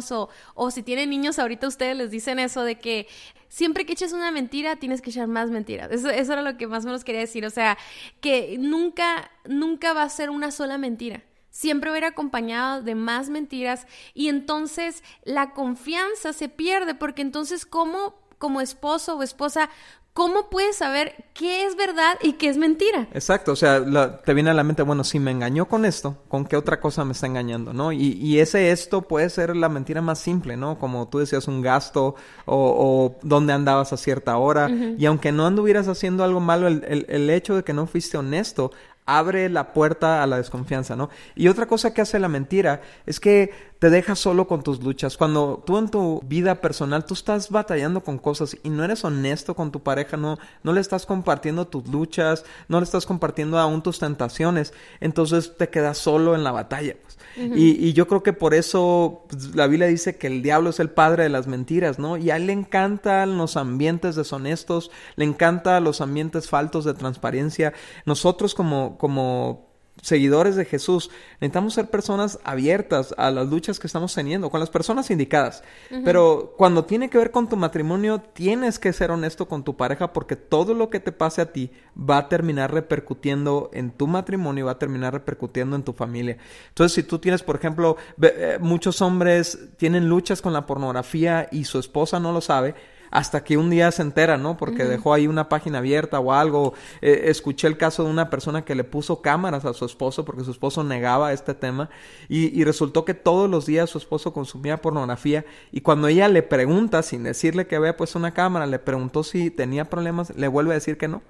o, 0.55 0.71
si 0.71 0.83
tienen 0.83 1.09
niños 1.09 1.39
ahorita 1.39 1.67
ustedes 1.67 1.95
les 1.95 2.11
dicen 2.11 2.39
eso 2.39 2.63
de 2.63 2.79
que 2.79 3.07
siempre 3.49 3.85
que 3.85 3.93
eches 3.93 4.13
una 4.13 4.31
mentira 4.31 4.75
tienes 4.75 5.01
que 5.01 5.09
echar 5.09 5.27
más 5.27 5.49
mentiras. 5.49 5.91
Eso, 5.91 6.09
eso 6.09 6.33
era 6.33 6.41
lo 6.41 6.57
que 6.57 6.67
más 6.67 6.83
o 6.83 6.87
menos 6.87 7.03
quería 7.03 7.21
decir. 7.21 7.45
O 7.45 7.49
sea, 7.49 7.77
que 8.21 8.57
nunca, 8.59 9.31
nunca 9.45 9.93
va 9.93 10.03
a 10.03 10.09
ser 10.09 10.29
una 10.29 10.51
sola 10.51 10.77
mentira 10.77 11.23
siempre 11.49 11.89
va 11.89 11.95
a 11.95 11.97
ir 11.97 12.05
acompañado 12.05 12.83
de 12.83 12.93
más 12.93 13.29
mentiras 13.29 13.87
y 14.13 14.27
entonces 14.27 15.03
la 15.23 15.53
confianza 15.53 16.31
se 16.31 16.49
pierde 16.49 16.93
porque 16.93 17.23
entonces 17.23 17.65
cómo 17.65 18.13
como 18.37 18.61
esposo 18.61 19.17
o 19.17 19.23
esposa 19.23 19.69
¿cómo 20.17 20.49
puedes 20.49 20.77
saber 20.77 21.13
qué 21.35 21.67
es 21.67 21.75
verdad 21.75 22.17
y 22.23 22.33
qué 22.33 22.49
es 22.49 22.57
mentira? 22.57 23.07
Exacto, 23.13 23.51
o 23.51 23.55
sea, 23.55 23.85
te 24.25 24.33
viene 24.33 24.49
a 24.49 24.55
la 24.55 24.63
mente, 24.63 24.81
bueno, 24.81 25.03
si 25.03 25.19
me 25.19 25.29
engañó 25.29 25.67
con 25.67 25.85
esto, 25.85 26.17
¿con 26.27 26.47
qué 26.47 26.57
otra 26.57 26.79
cosa 26.79 27.05
me 27.05 27.11
está 27.11 27.27
engañando, 27.27 27.71
no? 27.71 27.91
Y, 27.91 28.39
ese 28.39 28.71
esto 28.71 29.03
puede 29.03 29.29
ser 29.29 29.55
la 29.55 29.69
mentira 29.69 30.01
más 30.01 30.17
simple, 30.17 30.57
¿no? 30.57 30.79
Como 30.79 31.07
tú 31.07 31.19
decías, 31.19 31.47
un 31.47 31.61
gasto 31.61 32.15
o, 32.47 33.15
dónde 33.21 33.53
andabas 33.53 33.93
a 33.93 33.97
cierta 33.97 34.35
hora. 34.37 34.71
Y 34.97 35.05
aunque 35.05 35.31
no 35.31 35.45
anduvieras 35.45 35.87
haciendo 35.87 36.23
algo 36.23 36.39
malo, 36.39 36.67
el, 36.67 37.05
el 37.07 37.29
hecho 37.29 37.55
de 37.55 37.63
que 37.63 37.73
no 37.73 37.85
fuiste 37.85 38.17
honesto 38.17 38.71
abre 39.05 39.49
la 39.49 39.71
puerta 39.71 40.21
a 40.21 40.27
la 40.27 40.37
desconfianza, 40.37 40.95
¿no? 40.95 41.09
Y 41.35 41.47
otra 41.47 41.67
cosa 41.67 41.93
que 41.93 42.01
hace 42.01 42.19
la 42.19 42.27
mentira 42.27 42.81
es 43.05 43.19
que 43.19 43.51
te 43.79 43.89
deja 43.89 44.15
solo 44.15 44.47
con 44.47 44.63
tus 44.63 44.81
luchas. 44.81 45.17
Cuando 45.17 45.63
tú 45.65 45.77
en 45.77 45.89
tu 45.89 46.21
vida 46.25 46.61
personal 46.61 47.05
tú 47.05 47.13
estás 47.13 47.49
batallando 47.49 48.01
con 48.01 48.17
cosas 48.17 48.57
y 48.63 48.69
no 48.69 48.83
eres 48.83 49.03
honesto 49.03 49.55
con 49.55 49.71
tu 49.71 49.81
pareja, 49.81 50.17
no, 50.17 50.37
no 50.63 50.73
le 50.73 50.81
estás 50.81 51.05
compartiendo 51.05 51.67
tus 51.67 51.87
luchas, 51.87 52.43
no 52.67 52.79
le 52.79 52.83
estás 52.83 53.05
compartiendo 53.05 53.59
aún 53.59 53.83
tus 53.83 53.99
tentaciones, 53.99 54.73
entonces 54.99 55.55
te 55.57 55.69
quedas 55.69 55.97
solo 55.97 56.35
en 56.35 56.43
la 56.43 56.51
batalla. 56.51 56.95
Pues. 57.01 57.17
y, 57.55 57.93
yo 57.93 58.07
creo 58.07 58.23
que 58.23 58.33
por 58.33 58.53
eso 58.53 59.25
pues, 59.29 59.55
la 59.55 59.67
Biblia 59.67 59.87
dice 59.87 60.17
que 60.17 60.27
el 60.27 60.41
diablo 60.41 60.71
es 60.71 60.79
el 60.79 60.89
padre 60.89 61.23
de 61.23 61.29
las 61.29 61.47
mentiras, 61.47 61.99
¿no? 61.99 62.17
Y 62.17 62.31
a 62.31 62.37
él 62.37 62.47
le 62.47 62.53
encantan 62.53 63.37
los 63.37 63.57
ambientes 63.57 64.15
deshonestos, 64.15 64.91
le 65.15 65.25
encantan 65.25 65.83
los 65.83 66.01
ambientes 66.01 66.49
faltos 66.49 66.85
de 66.85 66.93
transparencia. 66.93 67.73
Nosotros 68.05 68.55
como, 68.55 68.97
como 68.97 69.66
seguidores 70.01 70.55
de 70.55 70.65
Jesús, 70.65 71.09
necesitamos 71.39 71.73
ser 71.73 71.89
personas 71.89 72.39
abiertas 72.43 73.13
a 73.17 73.31
las 73.31 73.47
luchas 73.47 73.79
que 73.79 73.87
estamos 73.87 74.13
teniendo, 74.13 74.49
con 74.49 74.59
las 74.59 74.69
personas 74.69 75.09
indicadas. 75.11 75.63
Pero 76.03 76.53
cuando 76.57 76.85
tiene 76.85 77.09
que 77.09 77.17
ver 77.17 77.31
con 77.31 77.49
tu 77.49 77.57
matrimonio, 77.57 78.19
tienes 78.19 78.79
que 78.79 78.93
ser 78.93 79.11
honesto 79.11 79.47
con 79.47 79.63
tu 79.63 79.75
pareja 79.75 80.13
porque 80.13 80.35
todo 80.35 80.73
lo 80.73 80.89
que 80.89 80.99
te 80.99 81.11
pase 81.11 81.41
a 81.41 81.51
ti 81.51 81.71
va 81.97 82.17
a 82.17 82.29
terminar 82.29 82.73
repercutiendo 82.73 83.69
en 83.73 83.91
tu 83.91 84.07
matrimonio 84.07 84.63
y 84.63 84.65
va 84.65 84.71
a 84.71 84.79
terminar 84.79 85.13
repercutiendo 85.13 85.75
en 85.75 85.83
tu 85.83 85.93
familia. 85.93 86.37
Entonces, 86.69 86.93
si 86.93 87.03
tú 87.03 87.19
tienes, 87.19 87.43
por 87.43 87.55
ejemplo, 87.55 87.97
eh, 88.21 88.57
muchos 88.59 89.01
hombres 89.01 89.69
tienen 89.77 90.07
luchas 90.07 90.41
con 90.41 90.53
la 90.53 90.65
pornografía 90.65 91.47
y 91.51 91.65
su 91.65 91.79
esposa 91.79 92.19
no 92.19 92.31
lo 92.31 92.41
sabe, 92.41 92.75
hasta 93.11 93.43
que 93.43 93.57
un 93.57 93.69
día 93.69 93.91
se 93.91 94.01
entera, 94.01 94.37
¿no? 94.37 94.57
Porque 94.57 94.85
dejó 94.85 95.13
ahí 95.13 95.27
una 95.27 95.49
página 95.49 95.79
abierta 95.79 96.19
o 96.19 96.33
algo. 96.33 96.73
Eh, 97.01 97.23
escuché 97.25 97.67
el 97.67 97.77
caso 97.77 98.03
de 98.03 98.09
una 98.09 98.29
persona 98.29 98.65
que 98.65 98.75
le 98.75 98.83
puso 98.83 99.21
cámaras 99.21 99.65
a 99.65 99.73
su 99.73 99.85
esposo 99.85 100.25
porque 100.25 100.43
su 100.43 100.51
esposo 100.51 100.83
negaba 100.83 101.33
este 101.33 101.53
tema 101.53 101.89
y, 102.27 102.63
resultó 102.63 103.05
que 103.05 103.13
todos 103.13 103.49
los 103.49 103.65
días 103.65 103.89
su 103.89 103.97
esposo 103.97 104.33
consumía 104.33 104.81
pornografía 104.81 105.45
y 105.71 105.81
cuando 105.81 106.09
ella 106.09 106.27
le 106.27 106.43
pregunta, 106.43 107.01
sin 107.01 107.23
decirle 107.23 107.65
que 107.65 107.77
había 107.77 107.95
puesto 107.95 108.19
una 108.19 108.33
cámara, 108.33 108.65
le 108.65 108.79
preguntó 108.79 109.23
si 109.23 109.49
tenía 109.49 109.85
problemas, 109.85 110.35
le 110.35 110.47
vuelve 110.49 110.71
a 110.71 110.73
decir 110.73 110.97
que 110.97 111.07
no. 111.07 111.21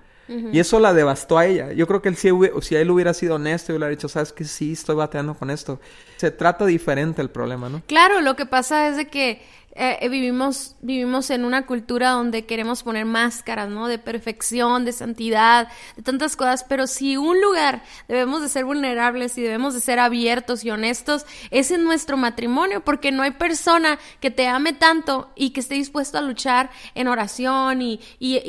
Y 0.51 0.59
eso 0.59 0.79
la 0.81 0.93
devastó 0.93 1.37
a 1.37 1.45
ella. 1.45 1.71
Yo 1.71 1.87
creo 1.87 2.01
que 2.01 2.09
él, 2.09 2.17
si, 2.17 2.29
si 2.61 2.75
él 2.75 2.91
hubiera 2.91 3.13
sido 3.13 3.35
honesto 3.35 3.71
y 3.71 3.77
hubiera 3.77 3.89
dicho, 3.89 4.09
sabes 4.09 4.33
que 4.33 4.43
sí, 4.43 4.73
estoy 4.73 4.95
bateando 4.95 5.35
con 5.35 5.49
esto. 5.49 5.79
Se 6.17 6.31
trata 6.31 6.65
diferente 6.65 7.21
el 7.21 7.29
problema, 7.29 7.69
¿no? 7.69 7.81
Claro, 7.87 8.19
lo 8.19 8.35
que 8.35 8.45
pasa 8.45 8.89
es 8.89 8.97
de 8.97 9.07
que 9.07 9.41
eh, 9.79 9.99
eh, 10.01 10.09
vivimos, 10.09 10.75
vivimos 10.81 11.29
en 11.29 11.45
una 11.45 11.67
cultura 11.67 12.09
donde 12.09 12.47
queremos 12.47 12.81
poner 12.81 13.05
máscaras, 13.05 13.69
¿no? 13.69 13.87
De 13.87 13.99
perfección, 13.99 14.85
de 14.85 14.91
santidad, 14.91 15.67
de 15.95 16.01
tantas 16.01 16.35
cosas, 16.35 16.63
pero 16.63 16.87
si 16.87 17.15
un 17.15 17.39
lugar 17.39 17.83
debemos 18.07 18.41
de 18.41 18.49
ser 18.49 18.65
vulnerables 18.65 19.37
y 19.37 19.43
debemos 19.43 19.75
de 19.75 19.81
ser 19.81 19.99
abiertos 19.99 20.65
y 20.65 20.71
honestos, 20.71 21.27
es 21.51 21.69
en 21.69 21.83
nuestro 21.83 22.17
matrimonio, 22.17 22.83
porque 22.83 23.11
no 23.11 23.21
hay 23.21 23.31
persona 23.31 23.99
que 24.19 24.31
te 24.31 24.47
ame 24.47 24.73
tanto 24.73 25.29
y 25.35 25.51
que 25.51 25.59
esté 25.59 25.75
dispuesto 25.75 26.17
a 26.17 26.21
luchar 26.21 26.71
en 26.95 27.07
oración 27.07 27.83
y, 27.83 27.99
y, 28.17 28.41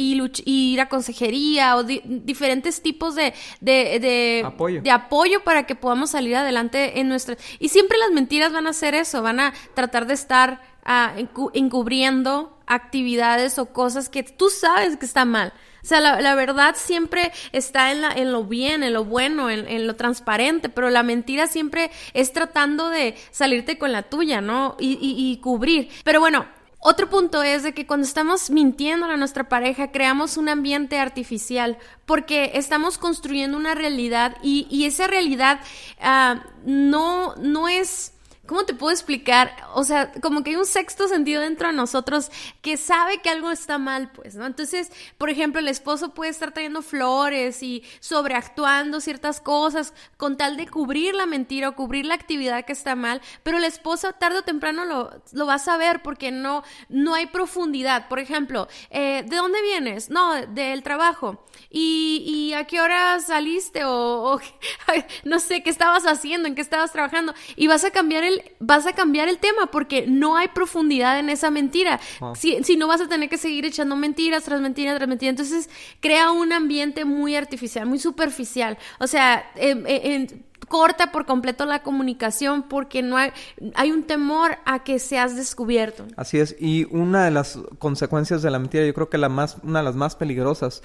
ir 0.47 0.81
a 0.81 0.89
consejería 0.89 1.77
o 1.77 1.83
diferentes 1.85 2.81
tipos 2.81 3.15
de, 3.15 3.35
de, 3.61 4.43
apoyo. 4.47 4.81
de 4.81 4.91
apoyo 4.91 5.45
para 5.45 5.67
que 5.67 5.75
podamos 5.75 6.09
salir 6.11 6.37
adelante 6.37 7.01
en 7.01 7.09
nuestra... 7.09 7.37
Y 7.59 7.69
siempre 7.69 7.99
las 7.99 8.13
mentiras 8.13 8.51
van 8.51 8.67
a 8.67 8.71
hacer 8.71 8.95
eso, 8.95 9.21
van 9.21 9.41
a 9.41 9.53
tratar 9.75 10.07
de 10.07 10.15
estar 10.15 10.61
encubriendo 11.53 12.59
actividades 12.67 13.59
o 13.59 13.73
cosas 13.73 14.09
que 14.09 14.23
tú 14.23 14.51
sabes 14.51 14.97
que 14.97 15.07
está 15.07 15.25
mal. 15.25 15.53
O 15.83 15.87
sea, 15.89 16.01
la, 16.01 16.35
verdad 16.35 16.75
siempre 16.77 17.33
está 17.53 17.93
en, 17.93 18.33
lo 18.33 18.45
bien, 18.45 18.83
en 18.83 18.93
lo 18.93 19.05
bueno, 19.05 19.49
en, 19.49 19.87
lo 19.87 19.97
transparente, 19.97 20.69
pero 20.69 20.91
la 20.91 21.03
mentira 21.03 21.47
siempre 21.47 21.91
es 22.13 22.33
tratando 22.33 22.91
de 22.91 23.17
salirte 23.31 23.79
con 23.79 23.93
la 23.93 24.03
tuya, 24.03 24.41
¿no? 24.41 24.77
Y, 24.79 25.39
cubrir. 25.43 25.89
Pero 26.05 26.21
bueno, 26.21 26.47
otro 26.81 27.09
punto 27.09 27.43
es 27.43 27.63
de 27.63 27.73
que 27.73 27.87
cuando 27.87 28.07
estamos 28.07 28.51
mintiendo 28.51 29.07
a 29.07 29.17
nuestra 29.17 29.49
pareja, 29.49 29.91
creamos 29.91 30.37
un 30.37 30.49
ambiente 30.49 30.99
artificial, 30.99 31.79
porque 32.05 32.53
estamos 32.55 32.99
construyendo 32.99 33.57
una 33.57 33.75
realidad 33.75 34.37
y, 34.43 34.85
esa 34.85 35.07
realidad 35.07 35.61
ah, 36.01 36.45
no, 36.67 37.35
no 37.37 37.69
es 37.69 38.13
¿Cómo 38.49 38.65
te 38.65 38.73
puedo 38.73 38.91
explicar? 38.93 39.55
O 39.75 39.85
sea, 39.85 40.11
como 40.23 40.43
que 40.43 40.51
hay 40.51 40.57
un 40.57 40.65
sexto 40.65 41.07
sentido 41.07 41.43
dentro 41.43 41.69
de 41.69 41.75
nosotros 41.75 42.31
que 42.63 42.79
sabe 42.79 43.19
que 43.19 43.29
algo 43.29 43.51
está 43.51 43.77
mal, 43.77 44.11
pues, 44.13 44.37
¿no? 44.37 44.47
Entonces, 44.47 44.91
por 45.19 45.29
ejemplo, 45.29 45.61
el 45.61 45.69
esposo 45.69 46.15
puede 46.15 46.31
estar 46.31 46.53
trayendo 46.53 46.81
flores 46.81 47.63
y 47.63 47.85
sobreactuando 48.01 49.03
ciertas 49.03 49.43
cosas 49.43 49.93
con 50.17 50.39
tal 50.39 50.57
de 50.57 50.67
cubrir 50.67 51.15
la 51.15 51.27
mentira 51.27 51.69
o 51.69 51.77
cubrir 51.77 52.07
la 52.07 52.15
actividad 52.15 52.65
que 52.65 52.73
está 52.73 52.97
mal, 52.97 53.21
pero 53.43 53.59
la 53.59 53.67
esposa 53.67 54.15
tarde 54.15 54.39
o 54.39 54.43
temprano 54.43 54.87
lo, 54.87 55.47
va 55.47 55.55
a 55.55 55.59
saber 55.59 56.01
porque 56.03 56.31
no, 56.31 56.65
no 56.89 57.15
hay 57.15 57.27
profundidad. 57.27 58.09
Por 58.09 58.19
ejemplo, 58.19 58.67
eh, 58.89 59.25
¿de 59.29 59.37
dónde 59.37 59.61
vienes? 59.61 60.09
No, 60.09 60.35
del 60.47 60.83
trabajo. 60.83 61.45
¿Y, 61.69 62.25
¿Y, 62.27 62.55
a 62.55 62.65
qué 62.65 62.81
hora 62.81 63.21
saliste? 63.21 63.85
O, 63.85 64.37
o 64.37 64.41
no 65.25 65.39
sé, 65.39 65.63
¿qué 65.63 65.69
estabas 65.69 66.05
haciendo? 66.05 66.49
¿En 66.49 66.55
qué 66.55 66.63
estabas 66.63 66.93
trabajando? 66.93 67.35
Y 67.55 67.67
vas 67.67 67.85
a 67.85 67.91
cambiar 67.91 68.25
el 68.25 68.38
vas 68.59 68.87
a 68.87 68.93
cambiar 68.93 69.29
el 69.29 69.39
tema 69.39 69.67
porque 69.67 70.07
no 70.07 70.37
hay 70.37 70.49
profundidad 70.49 71.19
en 71.19 71.29
esa 71.29 71.51
mentira. 71.51 72.01
Ah. 72.21 72.33
Si, 72.35 72.77
no 72.77 72.87
vas 72.87 73.01
a 73.01 73.09
tener 73.09 73.29
que 73.29 73.39
seguir 73.39 73.65
echando 73.65 73.97
mentiras 73.97 74.45
tras 74.45 74.61
mentiras 74.61 74.97
tras 74.97 75.09
mentiras. 75.09 75.31
Entonces 75.31 75.69
crea 76.01 76.31
un 76.31 76.53
ambiente 76.53 77.05
muy 77.05 77.35
artificial, 77.35 77.87
muy 77.87 77.99
superficial. 77.99 78.79
O 78.99 79.07
sea, 79.07 79.51
em, 79.57 79.85
em, 79.87 80.27
corta 80.69 81.11
por 81.11 81.27
completo 81.27 81.65
la 81.65 81.83
comunicación 81.83 82.65
porque 82.65 83.03
no 83.03 83.17
hay, 83.17 83.31
hay 83.75 83.91
un 83.91 84.05
temor 84.05 84.59
a 84.65 84.85
que 84.85 84.99
seas 84.99 85.35
descubierto. 85.35 86.07
Así 86.17 86.39
es, 86.39 86.55
y 86.59 86.87
una 86.91 87.25
de 87.25 87.31
las 87.31 87.59
consecuencias 87.79 88.43
de 88.43 88.51
la 88.51 88.59
mentira, 88.59 88.85
yo 88.85 88.95
creo 88.95 89.09
que 89.09 89.19
la 89.19 89.29
más, 89.29 89.57
una 89.63 89.81
de 89.81 89.85
las 89.85 89.97
más 89.97 90.15
peligrosas, 90.15 90.83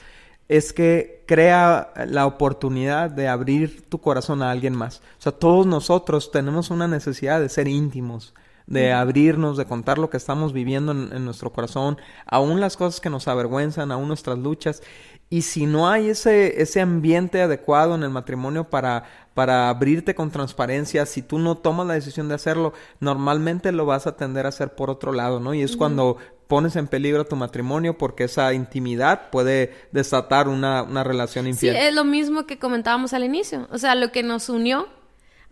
es 0.47 0.73
que 0.73 1.23
crea 1.25 1.93
la 2.07 2.25
oportunidad 2.25 3.09
de 3.09 3.27
abrir 3.27 3.87
tu 3.89 3.99
corazón 4.01 4.41
a 4.41 4.51
alguien 4.51 4.75
más. 4.75 5.01
O 5.19 5.21
sea, 5.21 5.31
todos 5.31 5.65
nosotros 5.65 6.31
tenemos 6.31 6.69
una 6.69 6.87
necesidad 6.87 7.39
de 7.39 7.49
ser 7.49 7.67
íntimos, 7.67 8.33
de 8.67 8.93
abrirnos, 8.93 9.57
de 9.57 9.65
contar 9.65 9.97
lo 9.97 10.09
que 10.09 10.17
estamos 10.17 10.53
viviendo 10.53 10.91
en, 10.91 11.25
nuestro 11.25 11.51
corazón, 11.51 11.97
aún 12.25 12.61
las 12.61 12.77
cosas 12.77 13.01
que 13.01 13.09
nos 13.09 13.27
avergüenzan, 13.27 13.91
aún 13.91 14.07
nuestras 14.07 14.37
luchas. 14.37 14.81
Y 15.29 15.41
si 15.41 15.65
no 15.65 15.89
hay 15.89 16.09
ese, 16.09 16.61
ese 16.61 16.79
ambiente 16.79 17.41
adecuado 17.41 17.95
en 17.95 18.03
el 18.03 18.09
matrimonio 18.09 18.69
para, 18.69 19.03
para 19.33 19.69
abrirte 19.69 20.13
con 20.13 20.29
transparencia, 20.29 21.05
si 21.05 21.21
tú 21.21 21.39
no 21.39 21.57
tomas 21.57 21.87
la 21.87 21.95
decisión 21.95 22.29
de 22.29 22.35
hacerlo, 22.35 22.73
normalmente 22.99 23.71
lo 23.71 23.85
vas 23.85 24.05
a 24.05 24.15
tender 24.15 24.45
a 24.45 24.49
hacer 24.49 24.75
por 24.75 24.89
otro 24.89 25.11
lado, 25.11 25.39
¿no? 25.39 25.53
Y 25.53 25.61
es 25.61 25.75
cuando 25.75 26.17
pones 26.47 26.75
en 26.75 26.87
peligro 26.87 27.25
tu 27.25 27.35
matrimonio 27.35 27.97
porque 27.97 28.25
esa 28.25 28.53
intimidad 28.53 29.29
puede 29.29 29.73
desatar 29.91 30.47
una, 30.47 30.83
una 30.83 31.03
relación 31.03 31.47
infiel. 31.47 31.75
Sí, 31.75 31.81
es 31.81 31.93
lo 31.93 32.03
mismo 32.03 32.45
que 32.45 32.59
comentábamos 32.59 33.13
al 33.13 33.23
inicio. 33.23 33.67
O 33.71 33.77
sea, 33.77 33.95
lo 33.95 34.11
que 34.11 34.23
nos 34.23 34.49
unió 34.49 34.87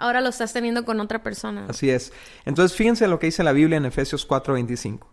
ahora 0.01 0.21
lo 0.21 0.29
estás 0.29 0.51
teniendo 0.51 0.83
con 0.83 0.99
otra 0.99 1.23
persona. 1.23 1.67
Así 1.69 1.89
es. 1.89 2.11
Entonces, 2.45 2.75
fíjense 2.75 3.07
lo 3.07 3.19
que 3.19 3.27
dice 3.27 3.43
la 3.43 3.53
Biblia 3.53 3.77
en 3.77 3.85
Efesios 3.85 4.27
4:25. 4.27 5.07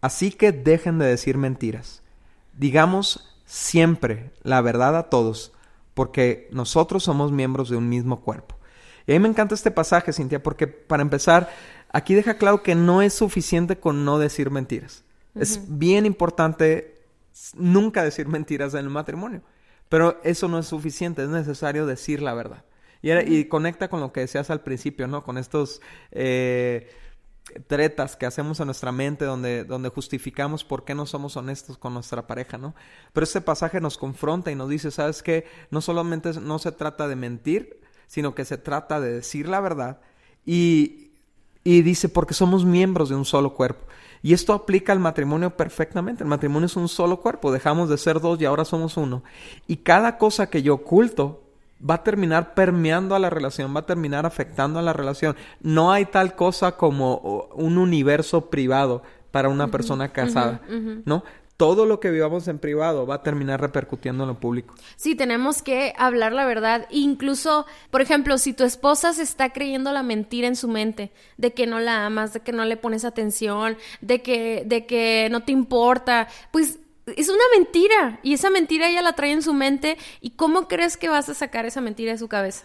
Así 0.00 0.32
que 0.32 0.50
dejen 0.50 0.98
de 0.98 1.06
decir 1.06 1.36
mentiras. 1.38 2.02
Digamos 2.54 3.28
siempre 3.44 4.32
la 4.42 4.60
verdad 4.60 4.96
a 4.96 5.10
todos, 5.10 5.52
porque 5.94 6.48
nosotros 6.50 7.04
somos 7.04 7.30
miembros 7.30 7.68
de 7.68 7.76
un 7.76 7.88
mismo 7.88 8.22
cuerpo. 8.22 8.56
Y 9.06 9.12
a 9.12 9.14
mí 9.14 9.20
me 9.20 9.28
encanta 9.28 9.54
este 9.54 9.70
pasaje, 9.70 10.12
Cintia, 10.12 10.42
porque 10.42 10.66
para 10.66 11.02
empezar, 11.02 11.50
aquí 11.92 12.14
deja 12.14 12.34
claro 12.34 12.62
que 12.62 12.74
no 12.74 13.02
es 13.02 13.12
suficiente 13.14 13.78
con 13.78 14.04
no 14.04 14.18
decir 14.18 14.50
mentiras. 14.50 15.04
Es 15.34 15.78
bien 15.78 16.06
importante 16.06 17.06
nunca 17.54 18.02
decir 18.02 18.28
mentiras 18.28 18.74
en 18.74 18.80
el 18.80 18.90
matrimonio. 18.90 19.42
Pero 19.88 20.20
eso 20.24 20.48
no 20.48 20.58
es 20.58 20.66
suficiente, 20.66 21.22
es 21.22 21.28
necesario 21.28 21.86
decir 21.86 22.22
la 22.22 22.34
verdad. 22.34 22.64
Y, 23.02 23.44
conecta 23.46 23.88
con 23.88 24.00
lo 24.00 24.12
que 24.12 24.20
decías 24.20 24.48
al 24.50 24.60
principio, 24.60 25.08
¿no? 25.08 25.24
Con 25.24 25.36
estos 25.36 25.82
eh, 26.12 26.88
tretas 27.66 28.16
que 28.16 28.26
hacemos 28.26 28.60
en 28.60 28.66
nuestra 28.66 28.92
mente 28.92 29.24
donde, 29.24 29.64
donde 29.64 29.88
justificamos 29.88 30.64
por 30.64 30.84
qué 30.84 30.94
no 30.94 31.04
somos 31.04 31.36
honestos 31.36 31.76
con 31.76 31.94
nuestra 31.94 32.26
pareja, 32.26 32.58
¿no? 32.58 32.74
Pero 33.12 33.24
este 33.24 33.40
pasaje 33.40 33.80
nos 33.80 33.98
confronta 33.98 34.52
y 34.52 34.54
nos 34.54 34.68
dice, 34.68 34.90
¿sabes 34.90 35.22
qué? 35.22 35.46
No 35.70 35.80
solamente 35.80 36.32
no 36.40 36.58
se 36.60 36.70
trata 36.70 37.08
de 37.08 37.16
mentir, 37.16 37.80
sino 38.06 38.34
que 38.34 38.44
se 38.44 38.56
trata 38.56 39.00
de 39.00 39.12
decir 39.12 39.48
la 39.48 39.60
verdad 39.60 40.00
y, 40.46 41.10
y 41.64 41.82
dice, 41.82 42.08
porque 42.08 42.34
somos 42.34 42.64
miembros 42.64 43.08
de 43.08 43.16
un 43.16 43.24
solo 43.24 43.54
cuerpo. 43.54 43.86
Y 44.22 44.32
esto 44.34 44.52
aplica 44.52 44.92
al 44.92 45.00
matrimonio 45.00 45.56
perfectamente. 45.56 46.22
El 46.22 46.28
matrimonio 46.28 46.66
es 46.66 46.76
un 46.76 46.88
solo 46.88 47.20
cuerpo. 47.20 47.50
Dejamos 47.50 47.88
de 47.88 47.98
ser 47.98 48.20
dos 48.20 48.40
y 48.40 48.44
ahora 48.44 48.64
somos 48.64 48.96
uno. 48.96 49.24
Y 49.66 49.78
cada 49.78 50.16
cosa 50.16 50.48
que 50.48 50.62
yo 50.62 50.74
oculto 50.74 51.42
va 51.88 51.94
a 51.94 52.02
terminar 52.04 52.54
permeando 52.54 53.14
a 53.14 53.18
la 53.18 53.30
relación, 53.30 53.74
va 53.74 53.80
a 53.80 53.86
terminar 53.86 54.24
afectando 54.24 54.78
a 54.78 54.82
la 54.82 54.92
relación. 54.92 55.36
No 55.60 55.90
hay 55.90 56.06
tal 56.06 56.36
cosa 56.36 56.76
como 56.76 57.48
un 57.54 57.78
universo 57.78 58.48
privado 58.50 59.02
para 59.32 59.48
una 59.48 59.68
persona 59.68 60.10
casada, 60.10 60.60
¿no? 61.04 61.24
Todo 61.62 61.86
lo 61.86 62.00
que 62.00 62.10
vivamos 62.10 62.48
en 62.48 62.58
privado 62.58 63.06
va 63.06 63.14
a 63.14 63.22
terminar 63.22 63.60
repercutiendo 63.60 64.24
en 64.24 64.30
lo 64.30 64.40
público. 64.40 64.74
Sí, 64.96 65.14
tenemos 65.14 65.62
que 65.62 65.92
hablar 65.96 66.32
la 66.32 66.44
verdad. 66.44 66.88
Incluso, 66.90 67.66
por 67.92 68.02
ejemplo, 68.02 68.36
si 68.36 68.52
tu 68.52 68.64
esposa 68.64 69.12
se 69.12 69.22
está 69.22 69.52
creyendo 69.52 69.92
la 69.92 70.02
mentira 70.02 70.48
en 70.48 70.56
su 70.56 70.66
mente, 70.66 71.12
de 71.36 71.52
que 71.52 71.68
no 71.68 71.78
la 71.78 72.04
amas, 72.04 72.32
de 72.32 72.40
que 72.40 72.50
no 72.50 72.64
le 72.64 72.76
pones 72.76 73.04
atención, 73.04 73.76
de 74.00 74.22
que, 74.22 74.64
de 74.66 74.86
que 74.86 75.28
no 75.30 75.44
te 75.44 75.52
importa, 75.52 76.26
pues 76.50 76.80
es 77.06 77.28
una 77.28 77.44
mentira. 77.56 78.18
Y 78.24 78.32
esa 78.32 78.50
mentira 78.50 78.88
ella 78.88 79.00
la 79.00 79.12
trae 79.12 79.30
en 79.30 79.42
su 79.42 79.54
mente. 79.54 79.98
¿Y 80.20 80.30
cómo 80.30 80.66
crees 80.66 80.96
que 80.96 81.08
vas 81.08 81.28
a 81.28 81.34
sacar 81.34 81.64
esa 81.64 81.80
mentira 81.80 82.10
de 82.10 82.18
su 82.18 82.26
cabeza? 82.26 82.64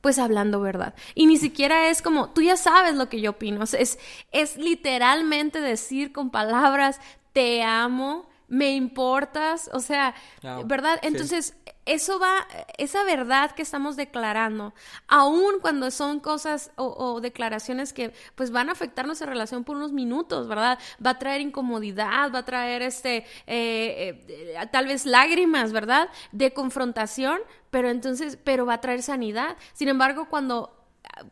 pues 0.00 0.20
hablando 0.20 0.60
verdad. 0.60 0.94
Y 1.16 1.26
ni 1.26 1.38
siquiera 1.38 1.90
es 1.90 2.02
como, 2.02 2.30
tú 2.30 2.40
ya 2.40 2.56
sabes 2.56 2.94
lo 2.94 3.08
que 3.08 3.20
yo 3.20 3.32
opino. 3.32 3.64
es, 3.64 3.98
es 4.30 4.56
literalmente 4.56 5.60
decir 5.60 6.12
con 6.12 6.30
palabras, 6.30 7.00
te 7.32 7.62
amo, 7.62 8.28
me 8.48 8.74
importas, 8.74 9.70
o 9.72 9.80
sea, 9.80 10.14
ah, 10.42 10.62
¿verdad? 10.64 10.98
Entonces, 11.02 11.54
eso 11.84 12.18
va, 12.18 12.46
esa 12.76 13.04
verdad 13.04 13.52
que 13.52 13.62
estamos 13.62 13.96
declarando, 13.96 14.74
aun 15.06 15.60
cuando 15.60 15.90
son 15.90 16.20
cosas 16.20 16.70
o, 16.76 17.20
declaraciones 17.20 17.92
que 17.92 18.12
pues 18.34 18.50
van 18.50 18.68
a 18.68 18.72
afectar 18.72 19.06
nuestra 19.06 19.26
relación 19.26 19.64
por 19.64 19.76
unos 19.76 19.92
minutos, 19.92 20.48
¿verdad? 20.48 20.78
Va 21.04 21.10
a 21.10 21.18
traer 21.18 21.40
incomodidad, 21.40 22.32
va 22.32 22.40
a 22.40 22.44
traer 22.44 22.82
este, 22.82 23.24
eh, 23.46 24.24
eh, 24.28 24.68
tal 24.70 24.86
vez 24.86 25.06
lágrimas, 25.06 25.72
¿verdad? 25.72 26.08
De 26.32 26.52
confrontación, 26.52 27.38
pero 27.70 27.90
entonces, 27.90 28.38
pero 28.42 28.66
va 28.66 28.74
a 28.74 28.80
traer 28.80 29.02
sanidad. 29.02 29.56
Sin 29.72 29.88
embargo, 29.88 30.28
cuando 30.28 30.74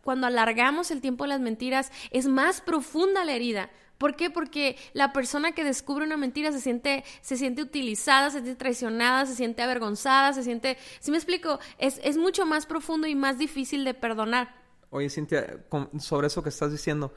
cuando 0.02 0.26
alargamos 0.26 0.90
el 0.90 1.00
tiempo 1.00 1.24
de 1.24 1.28
las 1.28 1.40
mentiras, 1.40 1.92
es 2.10 2.26
más 2.26 2.60
profunda 2.60 3.24
la 3.24 3.32
herida. 3.32 3.70
¿Por 3.98 4.16
qué? 4.16 4.30
Porque 4.30 4.76
la 4.92 5.12
persona 5.12 5.52
que 5.52 5.64
descubre 5.64 6.04
una 6.04 6.16
mentira 6.16 6.52
se 6.52 6.60
siente, 6.60 7.04
se 7.20 7.36
siente 7.36 7.62
utilizada, 7.62 8.30
se 8.30 8.40
siente 8.40 8.56
traicionada, 8.56 9.26
se 9.26 9.34
siente 9.34 9.62
avergonzada, 9.62 10.32
se 10.32 10.42
siente... 10.42 10.76
Si 11.00 11.10
me 11.10 11.16
explico, 11.16 11.58
es, 11.78 12.00
es 12.04 12.16
mucho 12.16 12.44
más 12.46 12.66
profundo 12.66 13.06
y 13.06 13.14
más 13.14 13.38
difícil 13.38 13.84
de 13.84 13.94
perdonar. 13.94 14.54
Oye, 14.90 15.10
Cintia, 15.10 15.58
sobre 15.98 16.26
eso 16.26 16.42
que 16.42 16.50
estás 16.50 16.70
diciendo, 16.70 17.12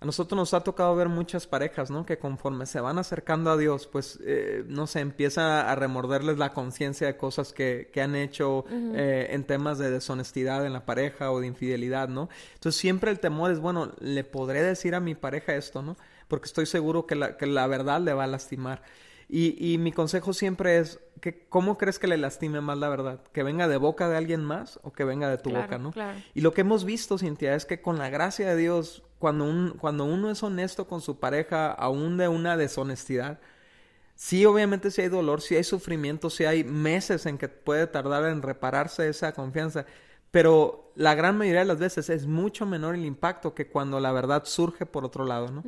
a 0.00 0.04
nosotros 0.04 0.36
nos 0.36 0.52
ha 0.54 0.60
tocado 0.60 0.94
ver 0.96 1.08
muchas 1.08 1.46
parejas, 1.46 1.90
¿no? 1.90 2.04
Que 2.04 2.18
conforme 2.18 2.66
se 2.66 2.80
van 2.80 2.98
acercando 2.98 3.50
a 3.50 3.56
Dios, 3.56 3.86
pues, 3.86 4.18
eh, 4.24 4.64
no 4.66 4.86
sé, 4.86 5.00
empieza 5.00 5.70
a 5.70 5.74
remorderles 5.76 6.36
la 6.36 6.52
conciencia 6.52 7.06
de 7.06 7.16
cosas 7.16 7.52
que, 7.52 7.90
que 7.92 8.02
han 8.02 8.14
hecho 8.14 8.66
eh, 8.70 9.28
en 9.30 9.44
temas 9.44 9.78
de 9.78 9.90
deshonestidad 9.90 10.66
en 10.66 10.72
la 10.72 10.84
pareja 10.84 11.30
o 11.30 11.40
de 11.40 11.46
infidelidad, 11.46 12.08
¿no? 12.08 12.28
Entonces 12.54 12.80
siempre 12.80 13.10
el 13.10 13.20
temor 13.20 13.50
es, 13.50 13.60
bueno, 13.60 13.92
¿le 14.00 14.24
podré 14.24 14.62
decir 14.62 14.94
a 14.94 15.00
mi 15.00 15.14
pareja 15.14 15.54
esto, 15.54 15.80
¿no? 15.80 15.96
Porque 16.28 16.46
estoy 16.46 16.66
seguro 16.66 17.06
que 17.06 17.14
la, 17.14 17.36
que 17.36 17.46
la 17.46 17.66
verdad 17.66 18.00
le 18.00 18.12
va 18.12 18.24
a 18.24 18.28
lastimar. 18.28 18.82
Y, 19.28 19.56
y, 19.58 19.78
mi 19.78 19.90
consejo 19.90 20.34
siempre 20.34 20.78
es 20.78 21.00
que 21.20 21.46
cómo 21.48 21.78
crees 21.78 21.98
que 21.98 22.06
le 22.06 22.18
lastime 22.18 22.60
más 22.60 22.76
la 22.76 22.90
verdad, 22.90 23.20
que 23.32 23.42
venga 23.42 23.66
de 23.68 23.78
boca 23.78 24.08
de 24.08 24.16
alguien 24.18 24.44
más 24.44 24.78
o 24.82 24.92
que 24.92 25.04
venga 25.04 25.30
de 25.30 25.38
tu 25.38 25.50
boca, 25.50 25.78
¿no? 25.78 25.92
Y 26.34 26.42
lo 26.42 26.52
que 26.52 26.60
hemos 26.60 26.84
visto, 26.84 27.16
Cintia, 27.16 27.54
es 27.54 27.64
que 27.64 27.80
con 27.80 27.98
la 27.98 28.10
gracia 28.10 28.46
de 28.50 28.56
Dios, 28.56 29.02
cuando, 29.18 29.44
un, 29.44 29.70
cuando 29.80 30.04
uno 30.04 30.30
es 30.30 30.42
honesto 30.42 30.86
con 30.86 31.00
su 31.00 31.18
pareja, 31.18 31.72
aún 31.72 32.18
de 32.18 32.28
una 32.28 32.58
deshonestidad, 32.58 33.40
sí, 34.14 34.44
obviamente 34.44 34.90
si 34.90 35.00
hay 35.00 35.08
dolor, 35.08 35.40
si 35.40 35.56
hay 35.56 35.64
sufrimiento, 35.64 36.28
si 36.28 36.44
hay 36.44 36.62
meses 36.62 37.24
en 37.24 37.38
que 37.38 37.48
puede 37.48 37.86
tardar 37.86 38.26
en 38.26 38.42
repararse 38.42 39.08
esa 39.08 39.32
confianza, 39.32 39.86
pero 40.34 40.90
la 40.96 41.14
gran 41.14 41.38
mayoría 41.38 41.60
de 41.60 41.66
las 41.66 41.78
veces 41.78 42.10
es 42.10 42.26
mucho 42.26 42.66
menor 42.66 42.96
el 42.96 43.04
impacto 43.04 43.54
que 43.54 43.68
cuando 43.68 44.00
la 44.00 44.10
verdad 44.10 44.42
surge 44.46 44.84
por 44.84 45.04
otro 45.04 45.24
lado, 45.24 45.46
¿no? 45.52 45.62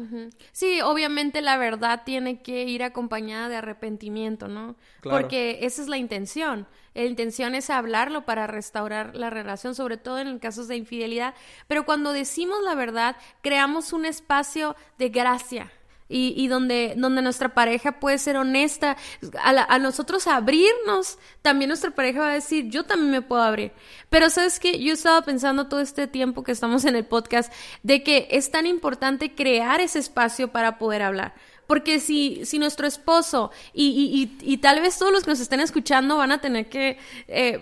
Sí, 0.50 0.80
obviamente 0.80 1.40
la 1.40 1.56
verdad 1.56 2.02
tiene 2.04 2.42
que 2.42 2.64
ir 2.64 2.82
acompañada 2.82 3.48
de 3.48 3.54
arrepentimiento, 3.54 4.48
¿no? 4.48 4.74
Porque 5.02 5.60
esa 5.62 5.82
es 5.82 5.86
la 5.86 5.98
intención. 5.98 6.66
La 6.94 7.04
intención 7.04 7.54
es 7.54 7.70
hablarlo 7.70 8.24
para 8.24 8.48
restaurar 8.48 9.14
la 9.14 9.30
relación, 9.30 9.76
sobre 9.76 9.98
todo 9.98 10.18
en 10.18 10.40
casos 10.40 10.66
de 10.66 10.74
infidelidad. 10.74 11.34
Pero 11.68 11.86
cuando 11.86 12.10
decimos 12.12 12.58
la 12.64 12.74
verdad, 12.74 13.14
creamos 13.42 13.92
un 13.92 14.04
espacio 14.04 14.74
de 14.98 15.10
gracia 15.10 15.70
y, 16.08 16.34
y, 16.36 16.48
donde, 16.48 16.94
donde 16.96 17.22
nuestra 17.22 17.54
pareja 17.54 17.98
puede 18.00 18.18
ser 18.18 18.36
honesta, 18.36 18.96
a, 19.42 19.74
a, 19.74 19.78
nosotros 19.78 20.26
abrirnos, 20.26 21.18
también 21.42 21.68
nuestra 21.68 21.90
pareja 21.90 22.20
va 22.20 22.30
a 22.30 22.34
decir, 22.34 22.68
yo 22.70 22.84
también 22.84 23.10
me 23.10 23.22
puedo 23.22 23.42
abrir. 23.42 23.72
Pero 24.08 24.30
sabes 24.30 24.60
que 24.60 24.78
yo 24.82 24.92
estaba 24.92 25.22
pensando 25.22 25.66
todo 25.68 25.80
este 25.80 26.06
tiempo 26.06 26.44
que 26.44 26.52
estamos 26.52 26.84
en 26.84 26.96
el 26.96 27.04
podcast 27.04 27.52
de 27.82 28.02
que 28.02 28.28
es 28.30 28.50
tan 28.50 28.66
importante 28.66 29.34
crear 29.34 29.80
ese 29.80 29.98
espacio 29.98 30.48
para 30.48 30.78
poder 30.78 31.02
hablar. 31.02 31.34
Porque 31.66 31.98
si, 31.98 32.44
si 32.44 32.58
nuestro 32.58 32.86
esposo 32.86 33.50
y, 33.72 34.30
y, 34.42 34.52
y, 34.52 34.58
tal 34.58 34.80
vez 34.80 34.98
todos 34.98 35.12
los 35.12 35.24
que 35.24 35.30
nos 35.30 35.40
estén 35.40 35.60
escuchando 35.60 36.16
van 36.16 36.30
a 36.30 36.40
tener 36.40 36.68
que, 36.68 36.98
eh, 37.26 37.60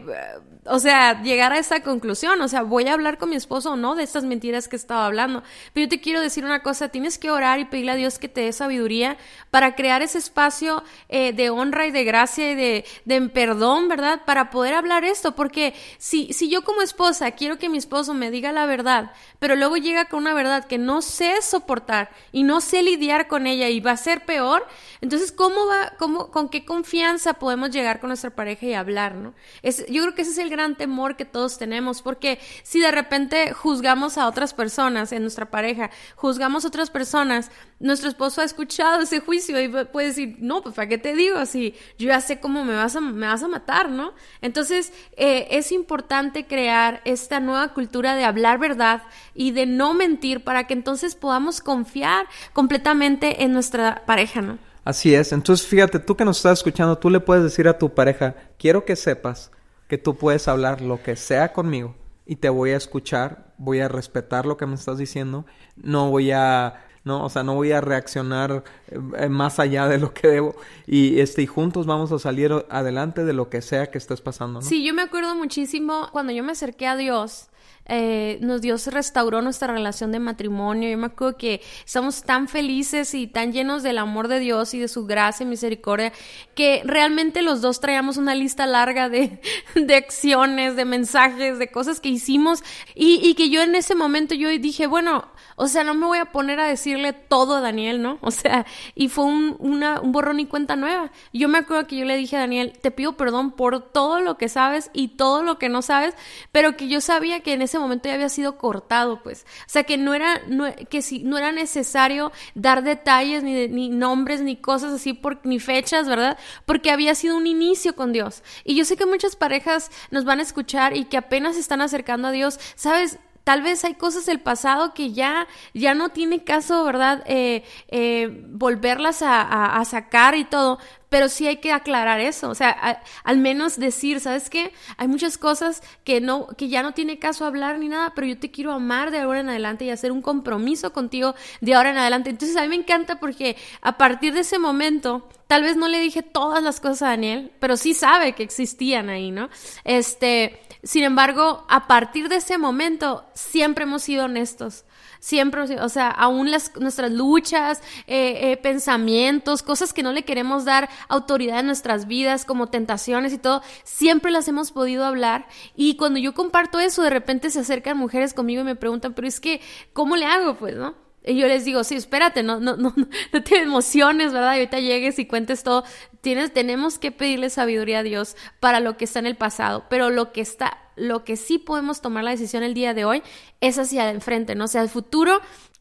o 0.66 0.78
sea, 0.78 1.22
llegar 1.22 1.52
a 1.52 1.58
esa 1.58 1.80
conclusión. 1.82 2.40
O 2.40 2.48
sea, 2.48 2.62
voy 2.62 2.86
a 2.86 2.94
hablar 2.94 3.18
con 3.18 3.30
mi 3.30 3.36
esposo 3.36 3.72
o 3.72 3.76
no 3.76 3.94
de 3.94 4.02
estas 4.02 4.24
mentiras 4.24 4.68
que 4.68 4.76
estaba 4.76 5.06
hablando. 5.06 5.42
Pero 5.72 5.84
yo 5.86 5.88
te 5.88 6.00
quiero 6.00 6.20
decir 6.20 6.44
una 6.44 6.62
cosa, 6.62 6.88
tienes 6.88 7.18
que 7.18 7.30
orar 7.30 7.58
y 7.60 7.64
pedirle 7.64 7.92
a 7.92 7.96
Dios 7.96 8.18
que 8.18 8.28
te 8.28 8.42
dé 8.42 8.52
sabiduría 8.52 9.16
para 9.50 9.74
crear 9.74 10.02
ese 10.02 10.18
espacio 10.18 10.84
eh, 11.08 11.32
de 11.32 11.50
honra 11.50 11.86
y 11.86 11.90
de 11.90 12.04
gracia 12.04 12.50
y 12.50 12.54
de, 12.54 12.84
de, 13.04 13.22
perdón, 13.28 13.88
¿verdad? 13.88 14.22
Para 14.26 14.50
poder 14.50 14.74
hablar 14.74 15.04
esto. 15.04 15.34
Porque 15.34 15.74
si, 15.98 16.32
si 16.32 16.48
yo 16.50 16.62
como 16.62 16.82
esposa 16.82 17.30
quiero 17.32 17.58
que 17.58 17.68
mi 17.68 17.78
esposo 17.78 18.14
me 18.14 18.30
diga 18.30 18.52
la 18.52 18.66
verdad, 18.66 19.12
pero 19.38 19.56
luego 19.56 19.76
llega 19.76 20.06
con 20.06 20.20
una 20.20 20.34
verdad 20.34 20.64
que 20.64 20.78
no 20.78 21.02
sé 21.02 21.40
soportar 21.42 22.10
y 22.32 22.42
no 22.42 22.60
sé 22.60 22.82
lidiar 22.82 23.28
con 23.28 23.46
ella 23.46 23.68
y 23.68 23.80
va 23.80 23.93
ser 23.96 24.24
peor. 24.24 24.66
Entonces, 25.00 25.32
¿cómo 25.32 25.66
va, 25.66 25.92
cómo, 25.98 26.30
con 26.30 26.48
qué 26.48 26.64
confianza 26.64 27.34
podemos 27.34 27.70
llegar 27.70 28.00
con 28.00 28.08
nuestra 28.08 28.30
pareja 28.30 28.66
y 28.66 28.74
hablar, 28.74 29.14
no? 29.14 29.34
Es, 29.62 29.86
yo 29.86 30.02
creo 30.02 30.14
que 30.14 30.22
ese 30.22 30.32
es 30.32 30.38
el 30.38 30.50
gran 30.50 30.76
temor 30.76 31.16
que 31.16 31.24
todos 31.24 31.58
tenemos, 31.58 32.02
porque 32.02 32.38
si 32.62 32.80
de 32.80 32.90
repente 32.90 33.52
juzgamos 33.52 34.18
a 34.18 34.26
otras 34.26 34.54
personas 34.54 35.12
en 35.12 35.22
nuestra 35.22 35.50
pareja, 35.50 35.90
juzgamos 36.16 36.64
a 36.64 36.68
otras 36.68 36.90
personas, 36.90 37.50
nuestro 37.80 38.08
esposo 38.08 38.40
ha 38.40 38.44
escuchado 38.44 39.02
ese 39.02 39.20
juicio 39.20 39.60
y 39.60 39.68
puede 39.68 40.08
decir, 40.08 40.36
no, 40.38 40.62
pues 40.62 40.74
¿para 40.74 40.88
qué 40.88 40.98
te 40.98 41.14
digo? 41.14 41.44
Si 41.46 41.74
yo 41.98 42.08
ya 42.08 42.20
sé 42.20 42.40
cómo 42.40 42.64
me 42.64 42.74
vas 42.74 42.96
a, 42.96 43.00
me 43.00 43.26
vas 43.26 43.42
a 43.42 43.48
matar, 43.48 43.90
¿no? 43.90 44.14
Entonces, 44.40 44.92
eh, 45.16 45.48
es 45.50 45.72
importante 45.72 46.46
crear 46.46 47.02
esta 47.04 47.40
nueva 47.40 47.74
cultura 47.74 48.14
de 48.14 48.24
hablar 48.24 48.58
verdad 48.58 49.02
y 49.34 49.50
de 49.50 49.66
no 49.66 49.94
mentir 49.94 50.44
para 50.44 50.66
que 50.66 50.74
entonces 50.74 51.14
podamos 51.14 51.60
confiar 51.60 52.26
completamente 52.52 53.44
en 53.44 53.52
nuestra 53.52 53.83
pareja, 54.06 54.42
¿no? 54.42 54.58
Así 54.84 55.14
es. 55.14 55.32
Entonces, 55.32 55.66
fíjate, 55.66 55.98
tú 55.98 56.16
que 56.16 56.24
nos 56.24 56.36
estás 56.36 56.58
escuchando, 56.58 56.98
tú 56.98 57.08
le 57.08 57.20
puedes 57.20 57.42
decir 57.42 57.68
a 57.68 57.78
tu 57.78 57.94
pareja, 57.94 58.34
quiero 58.58 58.84
que 58.84 58.96
sepas 58.96 59.50
que 59.88 59.98
tú 59.98 60.16
puedes 60.16 60.46
hablar 60.48 60.80
lo 60.80 61.02
que 61.02 61.16
sea 61.16 61.52
conmigo 61.52 61.94
y 62.26 62.36
te 62.36 62.48
voy 62.48 62.70
a 62.70 62.76
escuchar, 62.76 63.52
voy 63.58 63.80
a 63.80 63.88
respetar 63.88 64.46
lo 64.46 64.56
que 64.56 64.66
me 64.66 64.74
estás 64.74 64.98
diciendo, 64.98 65.46
no 65.76 66.10
voy 66.10 66.32
a 66.32 66.80
no, 67.04 67.22
o 67.22 67.28
sea, 67.28 67.42
no 67.42 67.54
voy 67.54 67.70
a 67.72 67.82
reaccionar 67.82 68.64
eh, 68.88 69.28
más 69.28 69.58
allá 69.58 69.86
de 69.88 69.98
lo 69.98 70.14
que 70.14 70.26
debo 70.26 70.56
y 70.86 71.20
este 71.20 71.42
y 71.42 71.46
juntos 71.46 71.84
vamos 71.84 72.10
a 72.12 72.18
salir 72.18 72.50
adelante 72.70 73.26
de 73.26 73.34
lo 73.34 73.50
que 73.50 73.60
sea 73.60 73.90
que 73.90 73.98
estés 73.98 74.22
pasando, 74.22 74.60
¿no? 74.60 74.66
Sí, 74.66 74.82
yo 74.82 74.94
me 74.94 75.02
acuerdo 75.02 75.34
muchísimo 75.34 76.08
cuando 76.12 76.32
yo 76.32 76.42
me 76.42 76.52
acerqué 76.52 76.86
a 76.86 76.96
Dios 76.96 77.48
eh, 77.86 78.38
nos 78.40 78.62
Dios 78.62 78.86
restauró 78.86 79.42
nuestra 79.42 79.72
relación 79.72 80.10
de 80.12 80.18
matrimonio. 80.18 80.90
Yo 80.90 80.96
me 80.96 81.06
acuerdo 81.06 81.36
que 81.36 81.60
estamos 81.84 82.22
tan 82.22 82.48
felices 82.48 83.12
y 83.14 83.26
tan 83.26 83.52
llenos 83.52 83.82
del 83.82 83.98
amor 83.98 84.28
de 84.28 84.40
Dios 84.40 84.72
y 84.74 84.78
de 84.78 84.88
su 84.88 85.06
gracia 85.06 85.44
y 85.44 85.48
misericordia 85.48 86.12
que 86.54 86.82
realmente 86.84 87.42
los 87.42 87.60
dos 87.60 87.80
traíamos 87.80 88.16
una 88.16 88.34
lista 88.34 88.66
larga 88.66 89.08
de, 89.08 89.40
de 89.74 89.94
acciones, 89.96 90.76
de 90.76 90.84
mensajes, 90.84 91.58
de 91.58 91.70
cosas 91.70 92.00
que 92.00 92.08
hicimos 92.08 92.62
y, 92.94 93.34
que 93.34 93.50
yo 93.50 93.62
en 93.62 93.74
ese 93.74 93.96
momento 93.96 94.34
yo 94.34 94.48
dije, 94.48 94.86
bueno, 94.86 95.26
o 95.56 95.66
sea, 95.66 95.82
no 95.82 95.94
me 95.94 96.06
voy 96.06 96.18
a 96.18 96.26
poner 96.26 96.60
a 96.60 96.66
decirle 96.66 97.12
todo 97.12 97.56
a 97.56 97.60
Daniel, 97.60 98.00
¿no? 98.00 98.18
O 98.20 98.30
sea, 98.30 98.64
y 98.94 99.08
fue 99.08 99.24
un, 99.24 99.56
un 99.58 100.12
borrón 100.12 100.38
y 100.40 100.46
cuenta 100.46 100.76
nueva. 100.76 101.10
Yo 101.32 101.48
me 101.48 101.58
acuerdo 101.58 101.86
que 101.86 101.96
yo 101.96 102.04
le 102.04 102.16
dije 102.16 102.36
a 102.36 102.40
Daniel, 102.40 102.72
te 102.80 102.90
pido 102.90 103.16
perdón 103.16 103.50
por 103.50 103.80
todo 103.80 104.20
lo 104.20 104.38
que 104.38 104.48
sabes 104.48 104.90
y 104.92 105.08
todo 105.08 105.42
lo 105.42 105.58
que 105.58 105.68
no 105.68 105.82
sabes, 105.82 106.14
pero 106.52 106.76
que 106.76 106.88
yo 106.88 107.00
sabía 107.00 107.40
que 107.40 107.52
en 107.54 107.62
ese 107.62 107.73
momento 107.78 108.08
ya 108.08 108.14
había 108.14 108.28
sido 108.28 108.58
cortado, 108.58 109.22
pues. 109.22 109.46
O 109.60 109.68
sea, 109.68 109.84
que 109.84 109.96
no 109.96 110.14
era, 110.14 110.42
que 110.90 111.02
si, 111.02 111.22
no 111.22 111.38
era 111.38 111.52
necesario 111.52 112.32
dar 112.54 112.82
detalles, 112.82 113.42
ni, 113.42 113.68
ni 113.68 113.88
nombres, 113.88 114.40
ni 114.40 114.56
cosas 114.56 114.92
así, 114.92 115.12
por, 115.12 115.44
ni 115.44 115.58
fechas, 115.58 116.08
¿verdad? 116.08 116.38
Porque 116.66 116.90
había 116.90 117.14
sido 117.14 117.36
un 117.36 117.46
inicio 117.46 117.94
con 117.96 118.12
Dios. 118.12 118.42
Y 118.64 118.76
yo 118.76 118.84
sé 118.84 118.96
que 118.96 119.06
muchas 119.06 119.36
parejas 119.36 119.90
nos 120.10 120.24
van 120.24 120.40
a 120.40 120.42
escuchar 120.42 120.96
y 120.96 121.04
que 121.04 121.16
apenas 121.16 121.54
se 121.54 121.60
están 121.60 121.80
acercando 121.80 122.28
a 122.28 122.32
Dios, 122.32 122.58
¿sabes? 122.74 123.18
Tal 123.44 123.60
vez 123.60 123.84
hay 123.84 123.94
cosas 123.94 124.24
del 124.24 124.40
pasado 124.40 124.94
que 124.94 125.12
ya, 125.12 125.46
ya 125.74 125.92
no 125.94 126.08
tiene 126.08 126.44
caso, 126.44 126.82
¿verdad? 126.82 127.22
Eh, 127.26 127.62
eh, 127.88 128.42
volverlas 128.48 129.20
a, 129.20 129.76
a, 129.76 129.84
sacar 129.84 130.34
y 130.34 130.44
todo, 130.44 130.78
pero 131.14 131.28
sí 131.28 131.46
hay 131.46 131.58
que 131.58 131.70
aclarar 131.70 132.18
eso, 132.18 132.48
o 132.50 132.56
sea, 132.56 133.00
al 133.22 133.38
menos 133.38 133.78
decir, 133.78 134.18
¿sabes 134.18 134.50
qué? 134.50 134.72
Hay 134.96 135.06
muchas 135.06 135.38
cosas 135.38 135.80
que 136.02 136.20
no, 136.20 136.48
que 136.58 136.68
ya 136.68 136.82
no 136.82 136.90
tiene 136.90 137.20
caso 137.20 137.46
hablar 137.46 137.78
ni 137.78 137.86
nada, 137.86 138.14
pero 138.16 138.26
yo 138.26 138.36
te 138.36 138.50
quiero 138.50 138.72
amar 138.72 139.12
de 139.12 139.20
ahora 139.20 139.38
en 139.38 139.48
adelante 139.48 139.84
y 139.84 139.90
hacer 139.90 140.10
un 140.10 140.22
compromiso 140.22 140.92
contigo 140.92 141.36
de 141.60 141.74
ahora 141.74 141.90
en 141.90 141.98
adelante. 141.98 142.30
Entonces 142.30 142.56
a 142.56 142.62
mí 142.62 142.68
me 142.68 142.74
encanta 142.74 143.20
porque 143.20 143.56
a 143.80 143.96
partir 143.96 144.34
de 144.34 144.40
ese 144.40 144.58
momento, 144.58 145.28
tal 145.46 145.62
vez 145.62 145.76
no 145.76 145.86
le 145.86 146.00
dije 146.00 146.24
todas 146.24 146.64
las 146.64 146.80
cosas 146.80 147.02
a 147.02 147.10
Daniel, 147.10 147.52
pero 147.60 147.76
sí 147.76 147.94
sabe 147.94 148.32
que 148.32 148.42
existían 148.42 149.08
ahí, 149.08 149.30
¿no? 149.30 149.50
Este, 149.84 150.62
sin 150.82 151.04
embargo, 151.04 151.64
a 151.68 151.86
partir 151.86 152.28
de 152.28 152.38
ese 152.38 152.58
momento, 152.58 153.24
siempre 153.34 153.84
hemos 153.84 154.02
sido 154.02 154.24
honestos. 154.24 154.84
Siempre, 155.24 155.62
o 155.62 155.88
sea, 155.88 156.10
aún 156.10 156.50
las, 156.50 156.70
nuestras 156.78 157.10
luchas, 157.10 157.80
eh, 158.06 158.52
eh, 158.52 158.58
pensamientos, 158.58 159.62
cosas 159.62 159.94
que 159.94 160.02
no 160.02 160.12
le 160.12 160.26
queremos 160.26 160.66
dar 160.66 160.90
autoridad 161.08 161.60
en 161.60 161.66
nuestras 161.66 162.06
vidas, 162.06 162.44
como 162.44 162.66
tentaciones 162.66 163.32
y 163.32 163.38
todo, 163.38 163.62
siempre 163.84 164.30
las 164.30 164.48
hemos 164.48 164.70
podido 164.70 165.02
hablar. 165.02 165.46
Y 165.74 165.96
cuando 165.96 166.20
yo 166.20 166.34
comparto 166.34 166.78
eso, 166.78 167.02
de 167.02 167.08
repente 167.08 167.48
se 167.48 167.60
acercan 167.60 167.96
mujeres 167.96 168.34
conmigo 168.34 168.60
y 168.60 168.64
me 168.64 168.76
preguntan, 168.76 169.14
pero 169.14 169.26
es 169.26 169.40
que, 169.40 169.62
¿cómo 169.94 170.14
le 170.16 170.26
hago? 170.26 170.56
Pues, 170.58 170.76
¿no? 170.76 170.94
Y 171.24 171.36
yo 171.38 171.48
les 171.48 171.64
digo, 171.64 171.84
sí, 171.84 171.94
espérate, 171.94 172.42
no, 172.42 172.60
no, 172.60 172.76
no, 172.76 172.92
no 173.32 173.42
te 173.42 173.62
emociones, 173.62 174.34
¿verdad? 174.34 174.56
Y 174.56 174.58
ahorita 174.58 174.78
llegues 174.80 175.18
y 175.18 175.24
cuentes 175.24 175.62
todo. 175.62 175.84
Tienes, 176.20 176.52
tenemos 176.52 176.98
que 176.98 177.12
pedirle 177.12 177.48
sabiduría 177.48 178.00
a 178.00 178.02
Dios 178.02 178.36
para 178.60 178.78
lo 178.80 178.98
que 178.98 179.06
está 179.06 179.20
en 179.20 179.26
el 179.26 179.36
pasado, 179.36 179.86
pero 179.88 180.10
lo 180.10 180.32
que 180.32 180.42
está, 180.42 180.83
lo 180.96 181.24
que 181.24 181.36
sí 181.36 181.58
podemos 181.58 182.00
tomar 182.00 182.24
la 182.24 182.30
decisión 182.30 182.62
el 182.62 182.74
día 182.74 182.94
de 182.94 183.04
hoy 183.04 183.22
es 183.60 183.78
hacia 183.78 184.10
enfrente, 184.10 184.54
¿no? 184.54 184.64
O 184.64 184.68
sea, 184.68 184.82
el 184.82 184.88
futuro, 184.88 185.40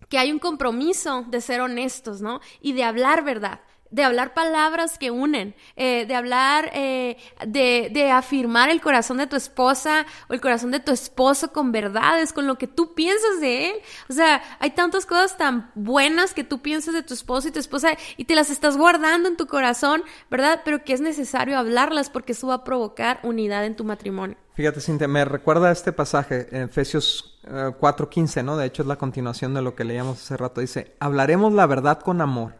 que 0.10 0.17
hay 0.17 0.32
un 0.32 0.39
compromiso 0.39 1.26
de 1.28 1.41
ser 1.41 1.62
honestos, 1.62 2.21
¿no? 2.21 2.41
Y 2.62 2.73
de 2.73 2.84
hablar 2.84 3.23
verdad 3.23 3.62
de 3.93 4.04
hablar 4.04 4.34
palabras 4.34 4.97
que 4.97 5.12
unen, 5.12 5.54
eh, 5.76 6.08
de 6.08 6.15
hablar, 6.15 6.71
eh, 6.73 7.15
de, 7.45 7.91
de, 7.93 8.10
afirmar 8.10 8.71
el 8.71 8.82
corazón 8.82 9.17
de 9.17 9.28
tu 9.28 9.36
esposa 9.36 10.08
o 10.28 10.34
el 10.34 10.41
corazón 10.41 10.71
de 10.71 10.80
tu 10.80 10.91
esposo 10.91 11.54
con 11.54 11.71
verdades, 11.71 12.34
con 12.34 12.47
lo 12.47 12.58
que 12.58 12.65
tú 12.65 12.95
piensas 12.95 13.39
de 13.39 13.69
él. 13.69 13.76
O 14.10 14.13
sea, 14.13 14.41
hay 14.58 14.71
tantas 14.71 15.06
cosas 15.06 15.38
tan 15.38 15.69
buenas 15.76 16.34
que 16.34 16.43
tú 16.43 16.63
piensas 16.63 16.95
de 16.95 17.04
tu 17.04 17.13
esposo 17.13 17.47
y 17.49 17.52
tu 17.52 17.60
esposa 17.60 17.95
y 18.17 18.26
te 18.26 18.34
las 18.34 18.49
estás 18.49 18.78
guardando 18.78 19.30
en 19.30 19.38
tu 19.38 19.45
corazón, 19.45 20.04
¿verdad? 20.32 20.62
Pero 20.65 20.84
que 20.84 20.93
es 20.93 21.02
necesario 21.02 21.60
hablarlas 21.60 22.10
porque 22.10 22.32
eso 22.32 22.47
va 22.47 22.56
a 22.56 22.63
provocar 22.63 23.19
unidad 23.21 23.63
en 23.63 23.76
tu 23.76 23.84
matrimonio. 23.84 24.42
Fíjate, 24.56 24.82
Cintia, 24.82 25.08
me 25.08 25.26
recuerda 25.26 25.72
este 25.72 25.92
pasaje 25.92 26.48
en 26.52 26.63
Efesios 26.63 27.39
4:15, 27.44 28.39
eh, 28.39 28.44
¿no? 28.44 28.56
De 28.56 28.68
hecho, 28.68 28.84
es 28.84 28.88
la 28.88 28.98
continuación 28.98 29.54
de 29.54 29.63
lo 29.63 29.76
que 29.76 29.84
leíamos 29.84 30.22
hace 30.22 30.38
rato. 30.38 30.62
Dice, 30.62 30.96
hablaremos 31.00 31.54
la 31.54 31.66
verdad 31.66 32.00
con 32.00 32.22
amor 32.22 32.54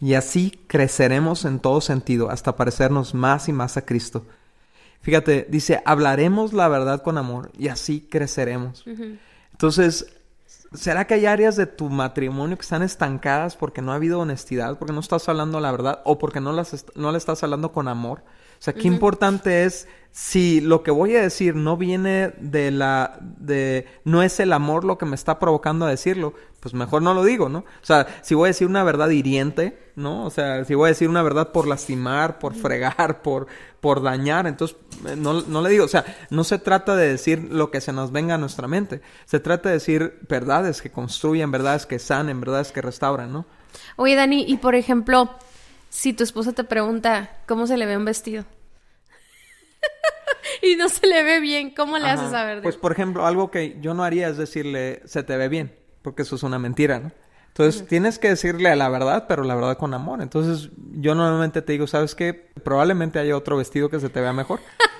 y 0.00 0.14
así 0.14 0.58
creceremos 0.66 1.44
en 1.44 1.60
todo 1.60 1.80
sentido 1.80 2.30
hasta 2.30 2.56
parecernos 2.56 3.14
más 3.14 3.48
y 3.48 3.52
más 3.52 3.76
a 3.76 3.84
Cristo. 3.84 4.24
Fíjate, 5.02 5.46
dice, 5.50 5.82
hablaremos 5.84 6.54
la 6.54 6.66
verdad 6.68 7.02
con 7.02 7.18
amor 7.18 7.50
y 7.58 7.68
así 7.68 8.00
creceremos. 8.00 8.82
Entonces, 9.52 10.16
¿será 10.72 11.06
que 11.06 11.12
hay 11.12 11.26
áreas 11.26 11.56
de 11.56 11.66
tu 11.66 11.90
matrimonio 11.90 12.56
que 12.56 12.62
están 12.62 12.82
estancadas 12.82 13.54
porque 13.54 13.82
no 13.82 13.92
ha 13.92 13.96
habido 13.96 14.18
honestidad, 14.18 14.78
porque 14.78 14.94
no 14.94 15.00
estás 15.00 15.28
hablando 15.28 15.60
la 15.60 15.72
verdad 15.72 16.00
o 16.04 16.18
porque 16.18 16.40
no, 16.40 16.52
las 16.52 16.86
no 16.94 17.12
le 17.12 17.18
estás 17.18 17.42
hablando 17.42 17.70
con 17.70 17.86
amor? 17.86 18.22
O 18.64 18.70
sea, 18.72 18.72
qué 18.72 18.88
importante 18.88 19.64
es 19.64 19.86
si 20.10 20.62
lo 20.62 20.82
que 20.82 20.90
voy 20.90 21.14
a 21.16 21.20
decir 21.20 21.54
no 21.54 21.76
viene 21.76 22.32
de 22.38 22.70
la 22.70 23.18
de 23.20 23.86
no 24.04 24.22
es 24.22 24.40
el 24.40 24.54
amor 24.54 24.84
lo 24.84 24.96
que 24.96 25.04
me 25.04 25.16
está 25.16 25.38
provocando 25.38 25.84
a 25.84 25.90
decirlo, 25.90 26.32
pues 26.60 26.72
mejor 26.72 27.02
no 27.02 27.12
lo 27.12 27.24
digo, 27.24 27.50
¿no? 27.50 27.58
O 27.58 27.84
sea, 27.84 28.06
si 28.22 28.34
voy 28.34 28.46
a 28.46 28.48
decir 28.48 28.66
una 28.66 28.82
verdad 28.82 29.10
hiriente, 29.10 29.92
¿no? 29.96 30.24
O 30.24 30.30
sea, 30.30 30.64
si 30.64 30.74
voy 30.74 30.86
a 30.86 30.88
decir 30.92 31.10
una 31.10 31.22
verdad 31.22 31.52
por 31.52 31.68
lastimar, 31.68 32.38
por 32.38 32.54
fregar, 32.54 33.20
por, 33.22 33.48
por 33.82 34.02
dañar, 34.02 34.46
entonces 34.46 34.78
eh, 35.06 35.14
no, 35.14 35.42
no 35.42 35.60
le 35.60 35.68
digo, 35.68 35.84
o 35.84 35.88
sea, 35.88 36.06
no 36.30 36.42
se 36.42 36.58
trata 36.58 36.96
de 36.96 37.06
decir 37.06 37.48
lo 37.50 37.70
que 37.70 37.82
se 37.82 37.92
nos 37.92 38.12
venga 38.12 38.36
a 38.36 38.38
nuestra 38.38 38.66
mente, 38.66 39.02
se 39.26 39.40
trata 39.40 39.68
de 39.68 39.74
decir 39.74 40.20
verdades 40.26 40.80
que 40.80 40.90
construyen, 40.90 41.50
verdades 41.50 41.84
que 41.84 41.98
sanen, 41.98 42.40
verdades 42.40 42.72
que 42.72 42.80
restauran, 42.80 43.30
¿no? 43.30 43.44
Oye, 43.96 44.14
Dani, 44.14 44.46
y 44.48 44.56
por 44.56 44.74
ejemplo, 44.74 45.28
si 45.94 46.12
tu 46.12 46.24
esposa 46.24 46.52
te 46.52 46.64
pregunta 46.64 47.30
cómo 47.46 47.68
se 47.68 47.76
le 47.76 47.86
ve 47.86 47.96
un 47.96 48.04
vestido 48.04 48.44
y 50.62 50.74
no 50.74 50.88
se 50.88 51.06
le 51.06 51.22
ve 51.22 51.38
bien, 51.38 51.72
¿cómo 51.72 51.98
le 51.98 52.08
haces 52.08 52.32
saber? 52.32 52.62
Pues, 52.62 52.76
por 52.76 52.90
ejemplo, 52.90 53.24
algo 53.24 53.52
que 53.52 53.78
yo 53.80 53.94
no 53.94 54.02
haría 54.02 54.28
es 54.28 54.36
decirle, 54.36 55.02
se 55.04 55.22
te 55.22 55.36
ve 55.36 55.48
bien 55.48 55.72
porque 56.02 56.22
eso 56.22 56.34
es 56.34 56.42
una 56.42 56.58
mentira, 56.58 56.98
¿no? 56.98 57.12
Entonces 57.46 57.86
tienes 57.86 58.18
que 58.18 58.28
decirle 58.28 58.74
la 58.74 58.88
verdad, 58.88 59.26
pero 59.28 59.44
la 59.44 59.54
verdad 59.54 59.78
con 59.78 59.94
amor. 59.94 60.20
Entonces 60.20 60.70
yo 60.96 61.14
normalmente 61.14 61.62
te 61.62 61.72
digo, 61.72 61.86
¿sabes 61.86 62.16
qué? 62.16 62.50
Probablemente 62.64 63.20
haya 63.20 63.36
otro 63.36 63.56
vestido 63.56 63.88
que 63.88 64.00
se 64.00 64.08
te 64.08 64.20
vea 64.20 64.32
mejor. 64.32 64.58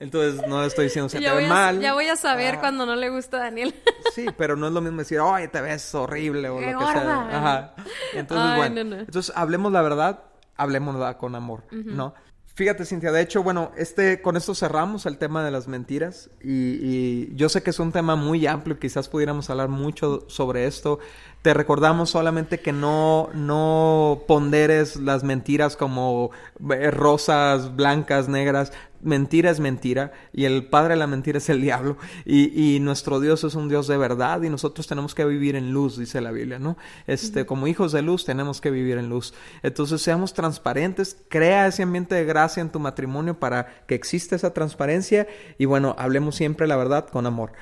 Entonces 0.00 0.46
no 0.48 0.64
estoy 0.64 0.86
diciendo 0.86 1.10
se 1.10 1.20
te 1.20 1.30
ve 1.30 1.46
mal. 1.46 1.78
Ya 1.78 1.92
voy 1.92 2.08
a 2.08 2.16
saber 2.16 2.56
ah. 2.56 2.60
cuando 2.60 2.86
no 2.86 2.96
le 2.96 3.10
gusta 3.10 3.36
a 3.36 3.40
Daniel. 3.40 3.74
sí, 4.14 4.26
pero 4.36 4.56
no 4.56 4.66
es 4.66 4.72
lo 4.72 4.80
mismo 4.80 4.98
decir, 4.98 5.20
ay, 5.22 5.48
te 5.48 5.60
ves 5.60 5.94
horrible 5.94 6.48
o 6.48 6.58
lo 6.58 6.78
que 6.78 6.84
sea. 6.84 7.28
Ajá. 7.30 7.74
Entonces, 8.14 8.56
bueno. 8.56 8.96
Entonces 8.96 9.32
hablemos 9.36 9.70
la 9.72 9.82
verdad, 9.82 10.24
hablemos 10.56 11.14
con 11.16 11.34
amor, 11.34 11.64
¿no? 11.70 12.14
Fíjate, 12.54 12.84
Cintia, 12.84 13.12
de 13.12 13.22
hecho, 13.22 13.42
bueno, 13.42 13.72
este, 13.76 14.20
con 14.20 14.36
esto 14.36 14.54
cerramos 14.54 15.06
el 15.06 15.16
tema 15.16 15.42
de 15.44 15.50
las 15.50 15.68
mentiras 15.68 16.28
y, 16.42 17.34
yo 17.34 17.48
sé 17.48 17.62
que 17.62 17.70
es 17.70 17.78
un 17.78 17.92
tema 17.92 18.16
muy 18.16 18.46
amplio, 18.46 18.78
quizás 18.78 19.08
pudiéramos 19.08 19.48
hablar 19.48 19.68
mucho 19.68 20.24
sobre 20.28 20.66
esto. 20.66 20.98
Te 21.42 21.54
recordamos 21.54 22.10
solamente 22.10 22.60
que 22.60 22.72
no, 22.72 23.30
no 23.32 24.24
ponderes 24.28 24.96
las 24.96 25.24
mentiras 25.24 25.74
como 25.74 26.32
eh, 26.70 26.90
rosas, 26.90 27.74
blancas, 27.76 28.28
negras, 28.28 28.74
mentira 29.00 29.50
es 29.50 29.58
mentira 29.58 30.12
y 30.34 30.44
el 30.44 30.66
padre 30.66 30.90
de 30.90 30.98
la 30.98 31.06
mentira 31.06 31.38
es 31.38 31.48
el 31.48 31.62
diablo 31.62 31.96
y, 32.26 32.74
y, 32.74 32.80
nuestro 32.80 33.20
Dios 33.20 33.42
es 33.44 33.54
un 33.54 33.70
Dios 33.70 33.86
de 33.86 33.96
verdad 33.96 34.42
y 34.42 34.50
nosotros 34.50 34.86
tenemos 34.86 35.14
que 35.14 35.24
vivir 35.24 35.56
en 35.56 35.72
luz, 35.72 35.96
dice 35.96 36.20
la 36.20 36.30
Biblia, 36.30 36.58
¿no? 36.58 36.76
Este, 37.06 37.46
como 37.46 37.66
hijos 37.66 37.92
de 37.92 38.02
luz 38.02 38.26
tenemos 38.26 38.60
que 38.60 38.70
vivir 38.70 38.98
en 38.98 39.08
luz. 39.08 39.32
Entonces 39.62 40.02
seamos 40.02 40.34
transparentes, 40.34 41.16
crea 41.30 41.66
ese 41.66 41.84
ambiente 41.84 42.16
de 42.16 42.26
gracia 42.26 42.60
en 42.60 42.68
tu 42.68 42.80
matrimonio 42.80 43.38
para 43.38 43.84
que 43.86 43.94
exista 43.94 44.36
esa 44.36 44.52
transparencia 44.52 45.26
y 45.56 45.64
bueno, 45.64 45.96
hablemos 45.98 46.36
siempre 46.36 46.66
la 46.66 46.76
verdad 46.76 47.08
con 47.08 47.24
amor. 47.26 47.52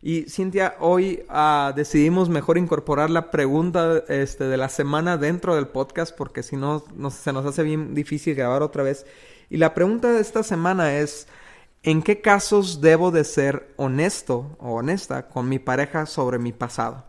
Y 0.00 0.22
Cintia, 0.30 0.76
hoy 0.78 1.24
uh, 1.28 1.74
decidimos 1.74 2.28
mejor 2.28 2.56
incorporar 2.56 3.10
la 3.10 3.32
pregunta 3.32 4.04
este, 4.08 4.44
de 4.44 4.56
la 4.56 4.68
semana 4.68 5.16
dentro 5.16 5.56
del 5.56 5.66
podcast 5.66 6.16
porque 6.16 6.44
si 6.44 6.56
no, 6.56 6.84
no 6.94 7.10
se 7.10 7.32
nos 7.32 7.44
hace 7.44 7.64
bien 7.64 7.94
difícil 7.94 8.36
grabar 8.36 8.62
otra 8.62 8.84
vez. 8.84 9.06
Y 9.50 9.56
la 9.56 9.74
pregunta 9.74 10.12
de 10.12 10.20
esta 10.20 10.44
semana 10.44 10.96
es, 10.98 11.26
¿en 11.82 12.02
qué 12.02 12.20
casos 12.20 12.80
debo 12.80 13.10
de 13.10 13.24
ser 13.24 13.72
honesto 13.76 14.56
o 14.60 14.74
honesta 14.74 15.28
con 15.28 15.48
mi 15.48 15.58
pareja 15.58 16.06
sobre 16.06 16.38
mi 16.38 16.52
pasado? 16.52 17.07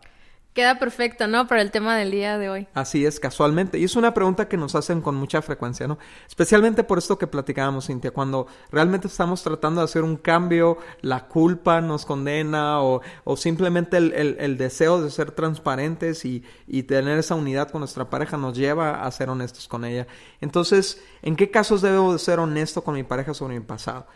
Queda 0.52 0.80
perfecto, 0.80 1.28
¿no? 1.28 1.46
Para 1.46 1.62
el 1.62 1.70
tema 1.70 1.96
del 1.96 2.10
día 2.10 2.36
de 2.36 2.50
hoy. 2.50 2.66
Así 2.74 3.06
es, 3.06 3.20
casualmente. 3.20 3.78
Y 3.78 3.84
es 3.84 3.94
una 3.94 4.12
pregunta 4.12 4.48
que 4.48 4.56
nos 4.56 4.74
hacen 4.74 5.00
con 5.00 5.14
mucha 5.14 5.42
frecuencia, 5.42 5.86
¿no? 5.86 5.96
Especialmente 6.26 6.82
por 6.82 6.98
esto 6.98 7.18
que 7.18 7.28
platicábamos, 7.28 7.86
Cintia, 7.86 8.10
cuando 8.10 8.48
realmente 8.72 9.06
estamos 9.06 9.44
tratando 9.44 9.80
de 9.80 9.84
hacer 9.84 10.02
un 10.02 10.16
cambio, 10.16 10.78
la 11.02 11.28
culpa 11.28 11.80
nos 11.80 12.04
condena 12.04 12.82
o, 12.82 13.00
o 13.22 13.36
simplemente 13.36 13.96
el, 13.96 14.12
el, 14.12 14.56
deseo 14.56 15.00
de 15.00 15.10
ser 15.10 15.30
transparentes 15.30 16.24
y, 16.24 16.42
y 16.66 16.82
tener 16.82 17.16
esa 17.18 17.36
unidad 17.36 17.70
con 17.70 17.82
nuestra 17.82 18.10
pareja 18.10 18.36
nos 18.36 18.56
lleva 18.56 19.04
a 19.04 19.10
ser 19.12 19.30
honestos 19.30 19.68
con 19.68 19.84
ella. 19.84 20.08
Entonces, 20.40 21.00
¿en 21.22 21.36
qué 21.36 21.52
casos 21.52 21.80
debo 21.80 22.12
de 22.12 22.18
ser 22.18 22.40
honesto 22.40 22.82
con 22.82 22.96
mi 22.96 23.04
pareja 23.04 23.34
sobre 23.34 23.54
mi 23.54 23.64
pasado? 23.64 24.08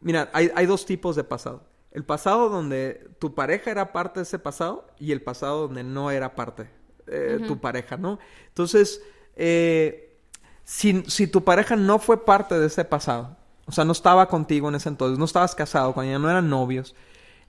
Mira, 0.00 0.30
hay, 0.32 0.50
hay 0.54 0.64
dos 0.64 0.86
tipos 0.86 1.14
de 1.14 1.24
pasado 1.24 1.73
El 1.94 2.04
pasado 2.04 2.48
donde 2.50 3.08
tu 3.18 3.34
pareja 3.34 3.70
era 3.70 3.92
parte 3.92 4.20
de 4.20 4.24
ese 4.24 4.38
pasado 4.38 4.86
y 4.98 5.12
el 5.12 5.22
pasado 5.22 5.68
donde 5.68 5.82
no 5.84 6.10
era 6.10 6.34
parte 6.34 6.68
de 7.06 7.38
tu 7.40 7.60
pareja, 7.60 7.96
¿no? 7.96 8.18
Entonces, 8.48 9.00
eh, 9.36 10.18
si, 10.64 11.02
si 11.06 11.26
tu 11.26 11.44
pareja 11.44 11.76
no 11.76 11.98
fue 11.98 12.24
parte 12.24 12.58
de 12.58 12.66
ese 12.66 12.84
pasado, 12.84 13.36
o 13.66 13.72
sea, 13.72 13.84
no 13.84 13.92
estaba 13.92 14.28
contigo 14.28 14.68
en 14.68 14.74
ese 14.74 14.88
entonces, 14.88 15.18
no 15.18 15.24
estabas 15.24 15.54
casado, 15.54 15.94
cuando 15.94 16.12
ya 16.12 16.18
no 16.18 16.28
eran 16.28 16.50
novios, 16.50 16.94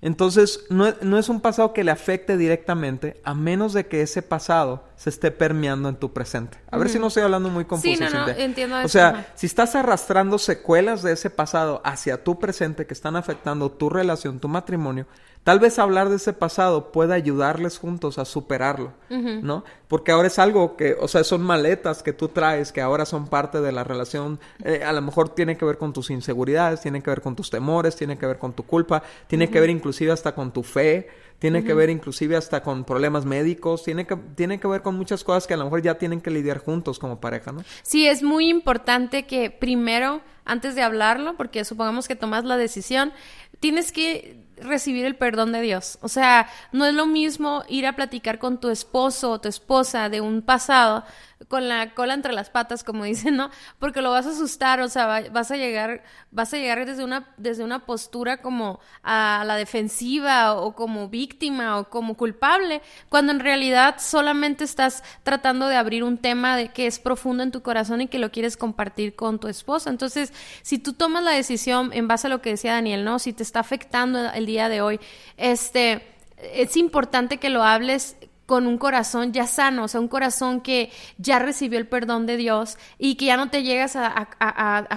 entonces, 0.01 0.65
no, 0.69 0.93
no, 1.01 1.17
es 1.17 1.29
un 1.29 1.41
pasado 1.41 1.73
que 1.73 1.83
le 1.83 1.91
afecte 1.91 2.37
directamente, 2.37 3.19
a 3.23 3.33
menos 3.33 3.73
de 3.73 3.87
que 3.87 4.01
ese 4.01 4.21
pasado 4.21 4.83
se 4.95 5.09
esté 5.09 5.31
permeando 5.31 5.89
en 5.89 5.95
tu 5.95 6.13
presente. 6.13 6.57
A 6.71 6.77
ver 6.77 6.89
si 6.89 6.99
no 6.99 7.07
estoy 7.07 7.23
hablando 7.23 7.49
muy 7.49 7.65
confuso. 7.65 7.93
Sí, 7.93 7.99
no, 7.99 8.09
no, 8.09 8.27
entiendo 8.29 8.77
O 8.83 8.87
sea, 8.87 9.27
si 9.35 9.45
estás 9.45 9.75
arrastrando 9.75 10.37
secuelas 10.37 11.03
de 11.03 11.13
ese 11.13 11.29
pasado 11.29 11.81
hacia 11.83 12.23
tu 12.23 12.39
presente 12.39 12.85
que 12.85 12.93
están 12.93 13.15
afectando 13.15 13.71
tu 13.71 13.89
relación, 13.89 14.39
tu 14.39 14.47
matrimonio, 14.47 15.05
Tal 15.45 15.59
vez 15.59 15.77
hablar 15.77 16.09
de 16.09 16.15
ese 16.15 16.33
pasado 16.33 16.91
pueda 16.91 17.13
ayudarles 17.13 17.77
juntos 17.77 18.17
a 18.17 18.25
superarlo, 18.25 18.93
¿no? 19.11 19.63
Porque 19.87 20.11
ahora 20.11 20.27
es 20.27 20.39
algo 20.39 20.75
que, 20.75 20.97
o 20.99 21.07
sea, 21.07 21.23
son 21.23 21.43
maletas 21.43 22.01
que 22.01 22.13
tú 22.13 22.29
traes 22.29 22.71
que 22.71 22.81
ahora 22.81 23.05
son 23.05 23.27
parte 23.27 23.61
de 23.61 23.71
la 23.71 23.83
relación. 23.83 24.39
Eh, 24.63 24.83
a 24.83 24.91
lo 24.91 25.03
mejor 25.03 25.29
tiene 25.29 25.55
que 25.55 25.63
ver 25.63 25.77
con 25.77 25.93
tus 25.93 26.09
inseguridades, 26.09 26.81
tiene 26.81 27.03
que 27.03 27.11
ver 27.11 27.21
con 27.21 27.35
tus 27.35 27.51
temores, 27.51 27.95
tiene 27.95 28.17
que 28.17 28.25
ver 28.25 28.39
con 28.39 28.53
tu 28.53 28.63
culpa, 28.63 29.03
tiene 29.27 29.51
que 29.51 29.59
ver 29.59 29.69
inclusive 29.69 30.11
hasta 30.11 30.33
con 30.33 30.51
tu 30.51 30.63
fe, 30.63 31.09
tiene 31.39 31.63
que 31.63 31.73
ver 31.73 31.89
inclusive 31.89 32.35
hasta 32.35 32.63
con 32.63 32.85
problemas 32.85 33.25
médicos, 33.25 33.83
tiene 33.83 34.07
que, 34.07 34.15
tiene 34.15 34.59
que 34.59 34.67
ver 34.67 34.81
con 34.81 34.95
muchas 34.95 35.23
cosas 35.23 35.47
que 35.47 35.53
a 35.53 35.57
lo 35.57 35.65
mejor 35.65 35.81
ya 35.81 35.95
tienen 35.95 36.21
que 36.21 36.31
lidiar 36.31 36.59
juntos 36.59 36.99
como 36.99 37.19
pareja, 37.19 37.51
¿no? 37.51 37.63
Sí, 37.83 38.07
es 38.07 38.23
muy 38.23 38.49
importante 38.49 39.25
que 39.25 39.49
primero, 39.49 40.21
antes 40.45 40.75
de 40.75 40.81
hablarlo, 40.81 41.35
porque 41.37 41.65
supongamos 41.65 42.07
que 42.07 42.15
tomas 42.15 42.45
la 42.45 42.57
decisión, 42.57 43.11
tienes 43.59 43.91
que 43.91 44.45
recibir 44.57 45.05
el 45.05 45.15
perdón 45.15 45.51
de 45.51 45.61
Dios. 45.61 45.97
O 46.01 46.07
sea, 46.07 46.47
no 46.71 46.85
es 46.85 46.93
lo 46.93 47.05
mismo 47.05 47.63
ir 47.67 47.85
a 47.85 47.95
platicar 47.95 48.39
con 48.39 48.59
tu 48.59 48.69
esposo 48.69 49.31
o 49.31 49.41
tu 49.41 49.49
esposa 49.49 50.09
de 50.09 50.21
un 50.21 50.41
pasado 50.41 51.03
con 51.47 51.67
la 51.67 51.93
cola 51.93 52.13
entre 52.13 52.33
las 52.33 52.49
patas, 52.49 52.83
como 52.83 53.03
dicen, 53.05 53.35
¿no? 53.35 53.49
Porque 53.79 54.01
lo 54.01 54.11
vas 54.11 54.25
a 54.25 54.31
asustar, 54.31 54.81
o 54.81 54.89
sea, 54.89 55.29
vas 55.31 55.51
a 55.51 55.57
llegar, 55.57 56.03
vas 56.31 56.53
a 56.53 56.57
llegar 56.57 56.85
desde 56.85 57.03
una, 57.03 57.33
desde 57.37 57.63
una 57.63 57.85
postura 57.85 58.37
como 58.37 58.79
a 59.03 59.43
la 59.45 59.55
defensiva 59.55 60.55
o 60.55 60.75
como 60.75 61.09
víctima 61.09 61.77
o 61.79 61.89
como 61.89 62.15
culpable, 62.15 62.81
cuando 63.09 63.31
en 63.31 63.39
realidad 63.39 63.95
solamente 63.99 64.63
estás 64.63 65.03
tratando 65.23 65.67
de 65.67 65.75
abrir 65.75 66.03
un 66.03 66.17
tema 66.17 66.57
de 66.57 66.69
que 66.69 66.87
es 66.87 66.99
profundo 66.99 67.43
en 67.43 67.51
tu 67.51 67.61
corazón 67.61 68.01
y 68.01 68.07
que 68.07 68.19
lo 68.19 68.31
quieres 68.31 68.57
compartir 68.57 69.15
con 69.15 69.39
tu 69.39 69.47
esposa. 69.47 69.89
Entonces, 69.89 70.33
si 70.61 70.79
tú 70.79 70.93
tomas 70.93 71.23
la 71.23 71.31
decisión 71.31 71.91
en 71.93 72.07
base 72.07 72.27
a 72.27 72.29
lo 72.29 72.41
que 72.41 72.51
decía 72.51 72.73
Daniel, 72.73 73.03
¿no? 73.03 73.19
Si 73.19 73.33
te 73.33 73.43
está 73.43 73.59
afectando 73.59 74.31
el 74.31 74.45
día 74.45 74.69
de 74.69 74.81
hoy, 74.81 74.99
este, 75.37 76.15
es 76.37 76.77
importante 76.77 77.37
que 77.37 77.49
lo 77.49 77.63
hables 77.63 78.17
con 78.45 78.67
un 78.67 78.77
corazón 78.77 79.33
ya 79.33 79.47
sano, 79.47 79.85
o 79.85 79.87
sea, 79.87 79.99
un 79.99 80.07
corazón 80.07 80.61
que 80.61 80.91
ya 81.17 81.39
recibió 81.39 81.79
el 81.79 81.87
perdón 81.87 82.25
de 82.25 82.37
Dios 82.37 82.77
y 82.99 83.15
que 83.15 83.25
ya 83.25 83.37
no 83.37 83.49
te 83.49 83.63
llegas 83.63 83.95
a, 83.95 84.27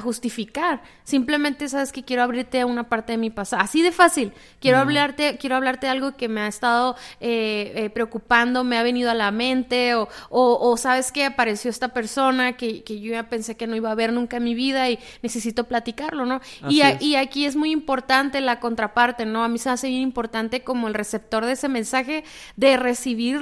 justificar. 0.02 0.82
Simplemente 1.04 1.68
sabes 1.68 1.92
que 1.92 2.04
quiero 2.04 2.22
abrirte 2.22 2.60
a 2.60 2.66
una 2.66 2.88
parte 2.88 3.12
de 3.12 3.18
mi 3.18 3.30
pasado. 3.30 3.62
Así 3.62 3.82
de 3.82 3.92
fácil. 3.92 4.32
Quiero 4.60 4.78
hablarte, 4.78 5.38
quiero 5.38 5.56
hablarte 5.56 5.86
de 5.86 5.92
algo 5.92 6.16
que 6.16 6.28
me 6.28 6.42
ha 6.42 6.46
estado 6.46 6.96
eh, 7.20 7.72
eh, 7.74 7.90
preocupando, 7.90 8.64
me 8.64 8.76
ha 8.76 8.82
venido 8.82 9.10
a 9.10 9.14
la 9.14 9.30
mente, 9.30 9.94
o, 9.94 10.08
o, 10.30 10.76
sabes 10.76 11.10
que 11.10 11.24
apareció 11.24 11.70
esta 11.70 11.88
persona 11.88 12.56
que, 12.56 12.82
que, 12.84 13.00
yo 13.00 13.12
ya 13.12 13.28
pensé 13.28 13.56
que 13.56 13.66
no 13.66 13.76
iba 13.76 13.90
a 13.90 13.94
ver 13.94 14.12
nunca 14.12 14.36
en 14.36 14.44
mi 14.44 14.54
vida 14.54 14.88
y 14.90 14.98
necesito 15.22 15.64
platicarlo, 15.64 16.26
¿no? 16.26 16.40
Y, 16.68 16.82
y, 17.00 17.16
aquí 17.16 17.46
es 17.46 17.56
muy 17.56 17.70
importante 17.70 18.40
la 18.40 18.60
contraparte, 18.60 19.24
¿no? 19.26 19.44
A 19.44 19.48
mí 19.48 19.58
se 19.58 19.70
hace 19.70 19.88
bien 19.88 20.02
importante 20.02 20.62
como 20.62 20.88
el 20.88 20.94
receptor 20.94 21.46
de 21.46 21.52
ese 21.52 21.68
mensaje 21.68 22.24
de 22.56 22.76
recibir 22.76 23.37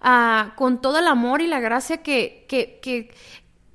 Ah, 0.00 0.52
con 0.56 0.80
todo 0.80 0.98
el 0.98 1.06
amor 1.06 1.40
y 1.40 1.46
la 1.46 1.60
gracia 1.60 2.02
que, 2.02 2.46
que, 2.48 2.78
que 2.80 3.10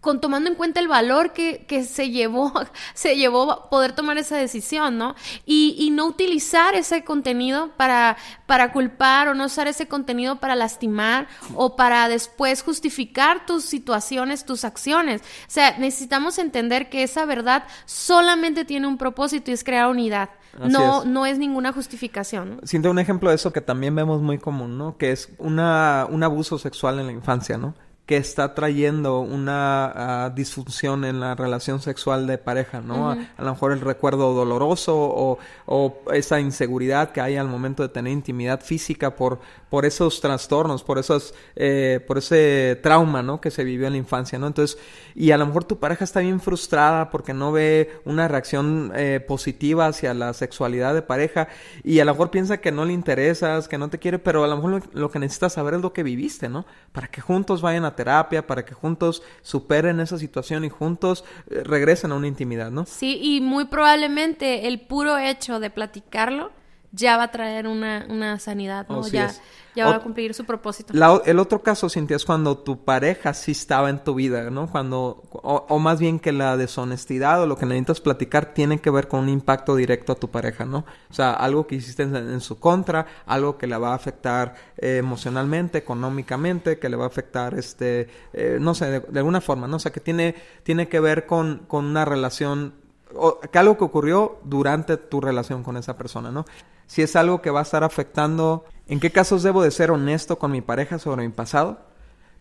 con 0.03 0.19
tomando 0.19 0.49
en 0.49 0.55
cuenta 0.55 0.81
el 0.81 0.89
valor 0.89 1.31
que, 1.31 1.65
que, 1.65 1.85
se 1.85 2.09
llevó, 2.09 2.51
se 2.93 3.15
llevó 3.15 3.69
poder 3.69 3.93
tomar 3.93 4.17
esa 4.17 4.35
decisión, 4.35 4.97
¿no? 4.97 5.15
Y, 5.45 5.77
y, 5.79 5.91
no 5.91 6.05
utilizar 6.07 6.75
ese 6.75 7.05
contenido 7.05 7.71
para, 7.77 8.17
para 8.45 8.73
culpar 8.73 9.29
o 9.29 9.33
no 9.33 9.45
usar 9.45 9.69
ese 9.69 9.87
contenido 9.87 10.41
para 10.41 10.55
lastimar 10.55 11.29
o 11.55 11.77
para 11.77 12.09
después 12.09 12.63
justificar 12.63 13.45
tus 13.45 13.63
situaciones, 13.63 14.45
tus 14.45 14.65
acciones. 14.65 15.21
O 15.21 15.51
sea, 15.51 15.77
necesitamos 15.77 16.37
entender 16.37 16.89
que 16.89 17.03
esa 17.03 17.23
verdad 17.23 17.63
solamente 17.85 18.65
tiene 18.65 18.87
un 18.87 18.97
propósito 18.97 19.51
y 19.51 19.53
es 19.53 19.63
crear 19.63 19.87
unidad 19.87 20.31
no, 20.59 21.01
es. 21.01 21.07
no 21.07 21.25
es 21.25 21.39
ninguna 21.39 21.73
justificación. 21.73 22.59
Siento 22.63 22.91
un 22.91 22.99
ejemplo 22.99 23.29
de 23.29 23.35
eso 23.35 23.53
que 23.53 23.61
también 23.61 23.95
vemos 23.95 24.21
muy 24.21 24.37
común, 24.37 24.77
¿no? 24.77 24.97
Que 24.97 25.11
es 25.11 25.29
una, 25.37 26.07
un 26.09 26.23
abuso 26.23 26.57
sexual 26.57 26.99
en 26.99 27.07
la 27.07 27.11
infancia, 27.11 27.57
¿no? 27.57 27.75
Que 28.05 28.17
está 28.17 28.53
trayendo 28.53 29.21
una 29.21 30.25
ah, 30.25 30.29
disfunción 30.29 31.05
en 31.05 31.21
la 31.21 31.35
relación 31.35 31.81
sexual 31.81 32.27
de 32.27 32.37
pareja, 32.37 32.81
¿no? 32.81 33.11
a, 33.11 33.15
lo 33.37 33.51
mejor 33.51 33.71
el 33.71 33.79
recuerdo 33.79 34.33
doloroso 34.33 34.93
o, 34.95 35.37
o, 35.65 36.01
esa 36.11 36.41
inseguridad 36.41 37.11
que 37.11 37.21
hay 37.21 37.37
al 37.37 37.47
momento 37.47 37.81
de 37.81 37.89
tener 37.89 38.11
intimidad 38.11 38.59
física 38.59 39.15
por, 39.15 39.39
por 39.69 39.85
esos 39.85 40.19
trastornos, 40.19 40.83
por 40.83 40.99
esos, 40.99 41.33
eh, 41.55 42.03
por 42.05 42.17
ese 42.17 42.77
trauma, 42.83 43.23
¿no? 43.23 43.39
Que 43.39 43.51
se 43.51 43.63
vivió 43.63 43.87
en 43.87 43.93
la 43.93 43.99
infancia, 43.99 44.37
¿no? 44.37 44.47
Entonces, 44.47 44.77
y 45.15 45.31
a 45.31 45.37
lo 45.37 45.45
mejor 45.45 45.63
tu 45.63 45.79
pareja 45.79 46.03
está 46.03 46.19
bien 46.19 46.41
frustrada 46.41 47.09
porque 47.09 47.33
no 47.33 47.53
ve 47.53 48.01
una 48.03 48.27
reacción 48.27 48.91
eh, 48.95 49.23
positiva 49.25 49.87
hacia 49.87 50.13
la 50.13 50.33
sexualidad 50.33 50.93
de 50.93 51.03
pareja 51.03 51.47
y 51.83 52.01
a 52.01 52.05
lo 52.05 52.11
mejor 52.11 52.31
piensa 52.31 52.57
que 52.57 52.73
no 52.73 52.83
le 52.83 52.91
interesas, 52.91 53.69
que 53.69 53.77
no 53.77 53.89
te 53.89 53.97
quiere, 53.97 54.19
pero 54.19 54.43
a 54.43 54.47
lo 54.47 54.57
mejor 54.57 54.71
lo, 54.71 55.01
lo 55.01 55.09
que 55.09 55.19
necesitas 55.19 55.53
saber 55.53 55.75
es 55.75 55.81
lo 55.81 55.93
que 55.93 56.03
viviste, 56.03 56.49
¿no? 56.49 56.65
Para 56.91 57.07
que 57.07 57.21
juntos 57.21 57.61
vayan 57.61 57.85
a 57.85 57.95
terapia, 58.03 58.45
para 58.45 58.65
que 58.65 58.73
juntos 58.73 59.23
superen 59.41 59.99
esa 60.01 60.17
situación 60.17 60.65
y 60.65 60.69
juntos 60.69 61.23
eh, 61.49 61.63
regresen 61.63 62.11
a 62.11 62.15
una 62.15 62.27
intimidad, 62.27 62.69
¿no? 62.69 62.85
Sí, 62.85 63.17
y 63.21 63.39
muy 63.39 63.65
probablemente 63.65 64.67
el 64.67 64.81
puro 64.81 65.17
hecho 65.17 65.59
de 65.59 65.69
platicarlo 65.69 66.51
ya 66.93 67.17
va 67.17 67.23
a 67.23 67.31
traer 67.31 67.67
una, 67.67 68.05
una 68.07 68.37
sanidad, 68.37 68.87
¿no? 68.87 69.05
ya, 69.07 69.33
ya 69.75 69.87
va 69.87 69.95
a 69.95 69.99
cumplir 69.99 70.35
su 70.35 70.45
propósito. 70.45 70.93
el 71.25 71.39
otro 71.39 71.63
caso, 71.63 71.89
Cintia, 71.89 72.15
es 72.15 72.23
cuando 72.23 72.59
tu 72.59 72.85
pareja 72.85 73.33
sí 73.33 73.51
estaba 73.51 73.89
en 73.89 74.03
tu 74.03 74.13
vida, 74.13 74.51
¿no? 74.51 74.69
Cuando, 74.69 75.23
o, 75.31 75.79
más 75.79 75.99
bien 75.99 76.19
que 76.19 76.31
la 76.31 76.55
deshonestidad 76.55 77.41
o 77.41 77.47
lo 77.47 77.57
que 77.57 77.65
necesitas 77.65 77.99
platicar 77.99 78.53
tiene 78.53 78.79
que 78.79 78.91
ver 78.91 79.07
con 79.07 79.21
un 79.21 79.29
impacto 79.29 79.75
directo 79.75 80.11
a 80.11 80.15
tu 80.15 80.29
pareja, 80.29 80.65
¿no? 80.65 80.85
O 81.09 81.13
sea, 81.13 81.33
algo 81.33 81.65
que 81.65 81.75
hiciste 81.75 82.03
en, 82.03 82.41
su 82.41 82.59
contra, 82.59 83.07
algo 83.25 83.57
que 83.57 83.65
le 83.65 83.75
va 83.75 83.93
a 83.93 83.95
afectar 83.95 84.53
eh, 84.77 84.97
emocionalmente, 84.97 85.79
económicamente, 85.79 86.77
que 86.77 86.89
le 86.89 86.95
va 86.95 87.05
a 87.05 87.07
afectar, 87.07 87.55
este, 87.55 88.07
eh, 88.33 88.59
no 88.61 88.75
sé, 88.75 89.01
de, 89.01 89.19
alguna 89.19 89.41
forma, 89.41 89.67
¿no? 89.67 89.77
O 89.77 89.79
sea, 89.79 89.91
que 89.91 89.99
tiene, 89.99 90.35
tiene 90.61 90.87
que 90.87 90.99
ver 90.99 91.25
con, 91.25 91.65
con 91.67 91.85
una 91.85 92.05
relación 92.05 92.82
o 93.15 93.39
que 93.39 93.59
algo 93.59 93.77
que 93.77 93.83
ocurrió 93.83 94.39
durante 94.43 94.97
tu 94.97 95.21
relación 95.21 95.63
con 95.63 95.77
esa 95.77 95.97
persona, 95.97 96.31
¿no? 96.31 96.45
Si 96.87 97.01
es 97.01 97.15
algo 97.15 97.41
que 97.41 97.49
va 97.49 97.59
a 97.59 97.63
estar 97.63 97.83
afectando, 97.83 98.65
¿en 98.87 98.99
qué 98.99 99.11
casos 99.11 99.43
debo 99.43 99.63
de 99.63 99.71
ser 99.71 99.91
honesto 99.91 100.37
con 100.37 100.51
mi 100.51 100.61
pareja 100.61 100.99
sobre 100.99 101.23
mi 101.23 101.33
pasado? 101.33 101.79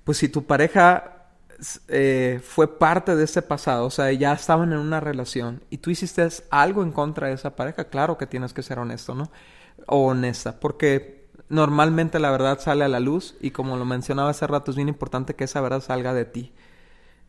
Pues 0.04 0.18
si 0.18 0.28
tu 0.28 0.44
pareja 0.44 1.28
eh, 1.88 2.40
fue 2.42 2.78
parte 2.78 3.14
de 3.14 3.24
ese 3.24 3.42
pasado, 3.42 3.86
o 3.86 3.90
sea, 3.90 4.10
ya 4.12 4.32
estaban 4.32 4.72
en 4.72 4.78
una 4.78 5.00
relación 5.00 5.62
y 5.70 5.78
tú 5.78 5.90
hiciste 5.90 6.26
algo 6.50 6.82
en 6.82 6.90
contra 6.90 7.28
de 7.28 7.34
esa 7.34 7.54
pareja, 7.54 7.84
claro 7.84 8.18
que 8.18 8.26
tienes 8.26 8.52
que 8.52 8.62
ser 8.62 8.78
honesto, 8.78 9.14
¿no? 9.14 9.30
O 9.86 10.06
honesta, 10.08 10.58
porque 10.58 11.28
normalmente 11.48 12.18
la 12.18 12.30
verdad 12.30 12.58
sale 12.60 12.84
a 12.84 12.88
la 12.88 13.00
luz 13.00 13.36
y 13.40 13.52
como 13.52 13.76
lo 13.76 13.84
mencionaba 13.84 14.30
hace 14.30 14.46
rato, 14.46 14.70
es 14.70 14.76
bien 14.76 14.88
importante 14.88 15.34
que 15.34 15.44
esa 15.44 15.60
verdad 15.60 15.82
salga 15.82 16.14
de 16.14 16.24
ti 16.24 16.52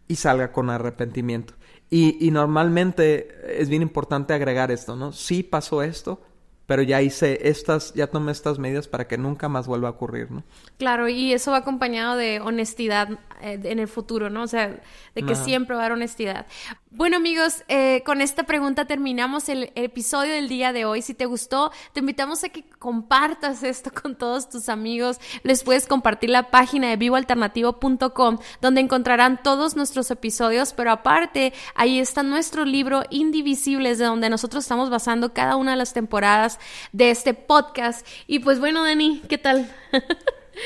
y 0.07 0.15
salga 0.15 0.51
con 0.51 0.69
arrepentimiento. 0.69 1.53
Y, 1.93 2.17
y 2.25 2.31
normalmente 2.31 3.61
es 3.61 3.69
bien 3.69 3.83
importante 3.83 4.33
agregar 4.33 4.71
esto, 4.71 4.95
¿no? 4.95 5.11
Sí 5.11 5.43
pasó 5.43 5.83
esto, 5.83 6.19
pero 6.65 6.81
ya 6.81 7.03
hice 7.03 7.47
estas, 7.47 7.93
ya 7.93 8.07
tomé 8.07 8.31
estas 8.31 8.57
medidas 8.57 8.87
para 8.87 9.07
que 9.07 9.15
nunca 9.15 9.47
más 9.47 9.67
vuelva 9.67 9.89
a 9.89 9.91
ocurrir, 9.91 10.31
¿no? 10.31 10.43
Claro, 10.79 11.07
y 11.07 11.33
eso 11.33 11.51
va 11.51 11.57
acompañado 11.57 12.15
de 12.15 12.39
honestidad 12.39 13.09
eh, 13.41 13.59
en 13.63 13.77
el 13.77 13.87
futuro, 13.87 14.31
¿no? 14.31 14.41
O 14.41 14.47
sea, 14.47 14.81
de 15.13 15.23
que 15.23 15.35
siempre 15.35 15.75
va 15.75 15.83
a 15.83 15.85
haber 15.85 15.97
honestidad. 15.97 16.47
Bueno 16.95 17.17
amigos, 17.17 17.63
eh, 17.69 18.03
con 18.05 18.21
esta 18.21 18.43
pregunta 18.43 18.85
terminamos 18.85 19.49
el, 19.49 19.71
episodio 19.73 20.35
del 20.35 20.47
día 20.47 20.71
de 20.73 20.85
hoy. 20.85 21.01
Si 21.01 21.15
te 21.15 21.25
gustó, 21.25 21.71
te 21.91 22.01
invitamos 22.01 22.43
a 22.43 22.49
que 22.49 22.63
compartas 22.77 23.63
esto 23.63 23.89
con 24.01 24.15
todos 24.15 24.47
tus 24.47 24.69
amigos. 24.69 25.19
Les 25.41 25.63
puedes 25.63 25.87
compartir 25.87 26.29
la 26.29 26.51
página 26.51 26.89
de 26.89 26.97
vivoalternativo.com 26.97 28.37
donde 28.61 28.81
encontrarán 28.81 29.41
todos 29.41 29.75
nuestros 29.75 30.11
episodios, 30.11 30.73
pero 30.73 30.91
aparte 30.91 31.53
ahí 31.73 31.97
está 31.97 32.21
nuestro 32.21 32.63
libro 32.63 33.01
Indivisibles 33.09 33.97
de 33.97 34.05
donde 34.05 34.29
nosotros 34.29 34.63
estamos 34.63 34.91
basando 34.91 35.33
cada 35.33 35.55
una 35.55 35.71
de 35.71 35.77
las 35.77 35.93
temporadas 35.93 36.59
de 36.91 37.09
este 37.09 37.33
podcast. 37.33 38.05
Y 38.27 38.37
pues 38.37 38.59
bueno, 38.59 38.83
Dani, 38.83 39.23
¿qué 39.27 39.39
tal? 39.39 39.67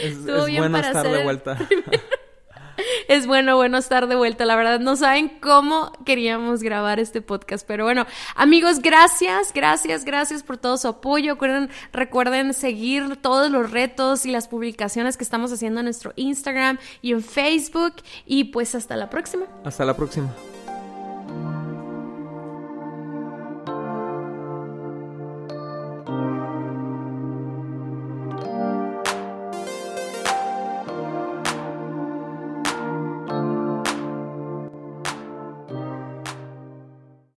Es, 0.03 0.21
bueno 0.25 0.77
estar 0.77 1.09
de 1.09 1.23
vuelta. 1.23 1.57
es 3.07 3.27
bueno, 3.27 3.55
bueno 3.55 3.77
estar 3.77 4.07
de 4.07 4.15
vuelta. 4.15 4.45
La 4.45 4.55
verdad, 4.55 4.79
no 4.79 4.95
saben 4.95 5.29
cómo 5.41 5.91
queríamos 6.05 6.63
grabar 6.63 6.99
este 6.99 7.21
podcast. 7.21 7.65
Pero 7.67 7.83
bueno, 7.85 8.05
amigos, 8.35 8.79
gracias, 8.79 9.53
gracias, 9.53 10.05
gracias 10.05 10.43
por 10.43 10.57
todo 10.57 10.77
su 10.77 10.87
apoyo. 10.87 11.33
Recuerden, 11.33 11.69
recuerden 11.91 12.53
seguir 12.53 13.17
todos 13.17 13.51
los 13.51 13.71
retos 13.71 14.25
y 14.25 14.31
las 14.31 14.47
publicaciones 14.47 15.17
que 15.17 15.23
estamos 15.23 15.51
haciendo 15.51 15.79
en 15.79 15.85
nuestro 15.85 16.13
Instagram 16.15 16.77
y 17.01 17.11
en 17.11 17.23
Facebook. 17.23 17.95
Y 18.25 18.45
pues 18.45 18.75
hasta 18.75 18.95
la 18.95 19.09
próxima. 19.09 19.45
Hasta 19.63 19.85
la 19.85 19.95
próxima. 19.95 20.33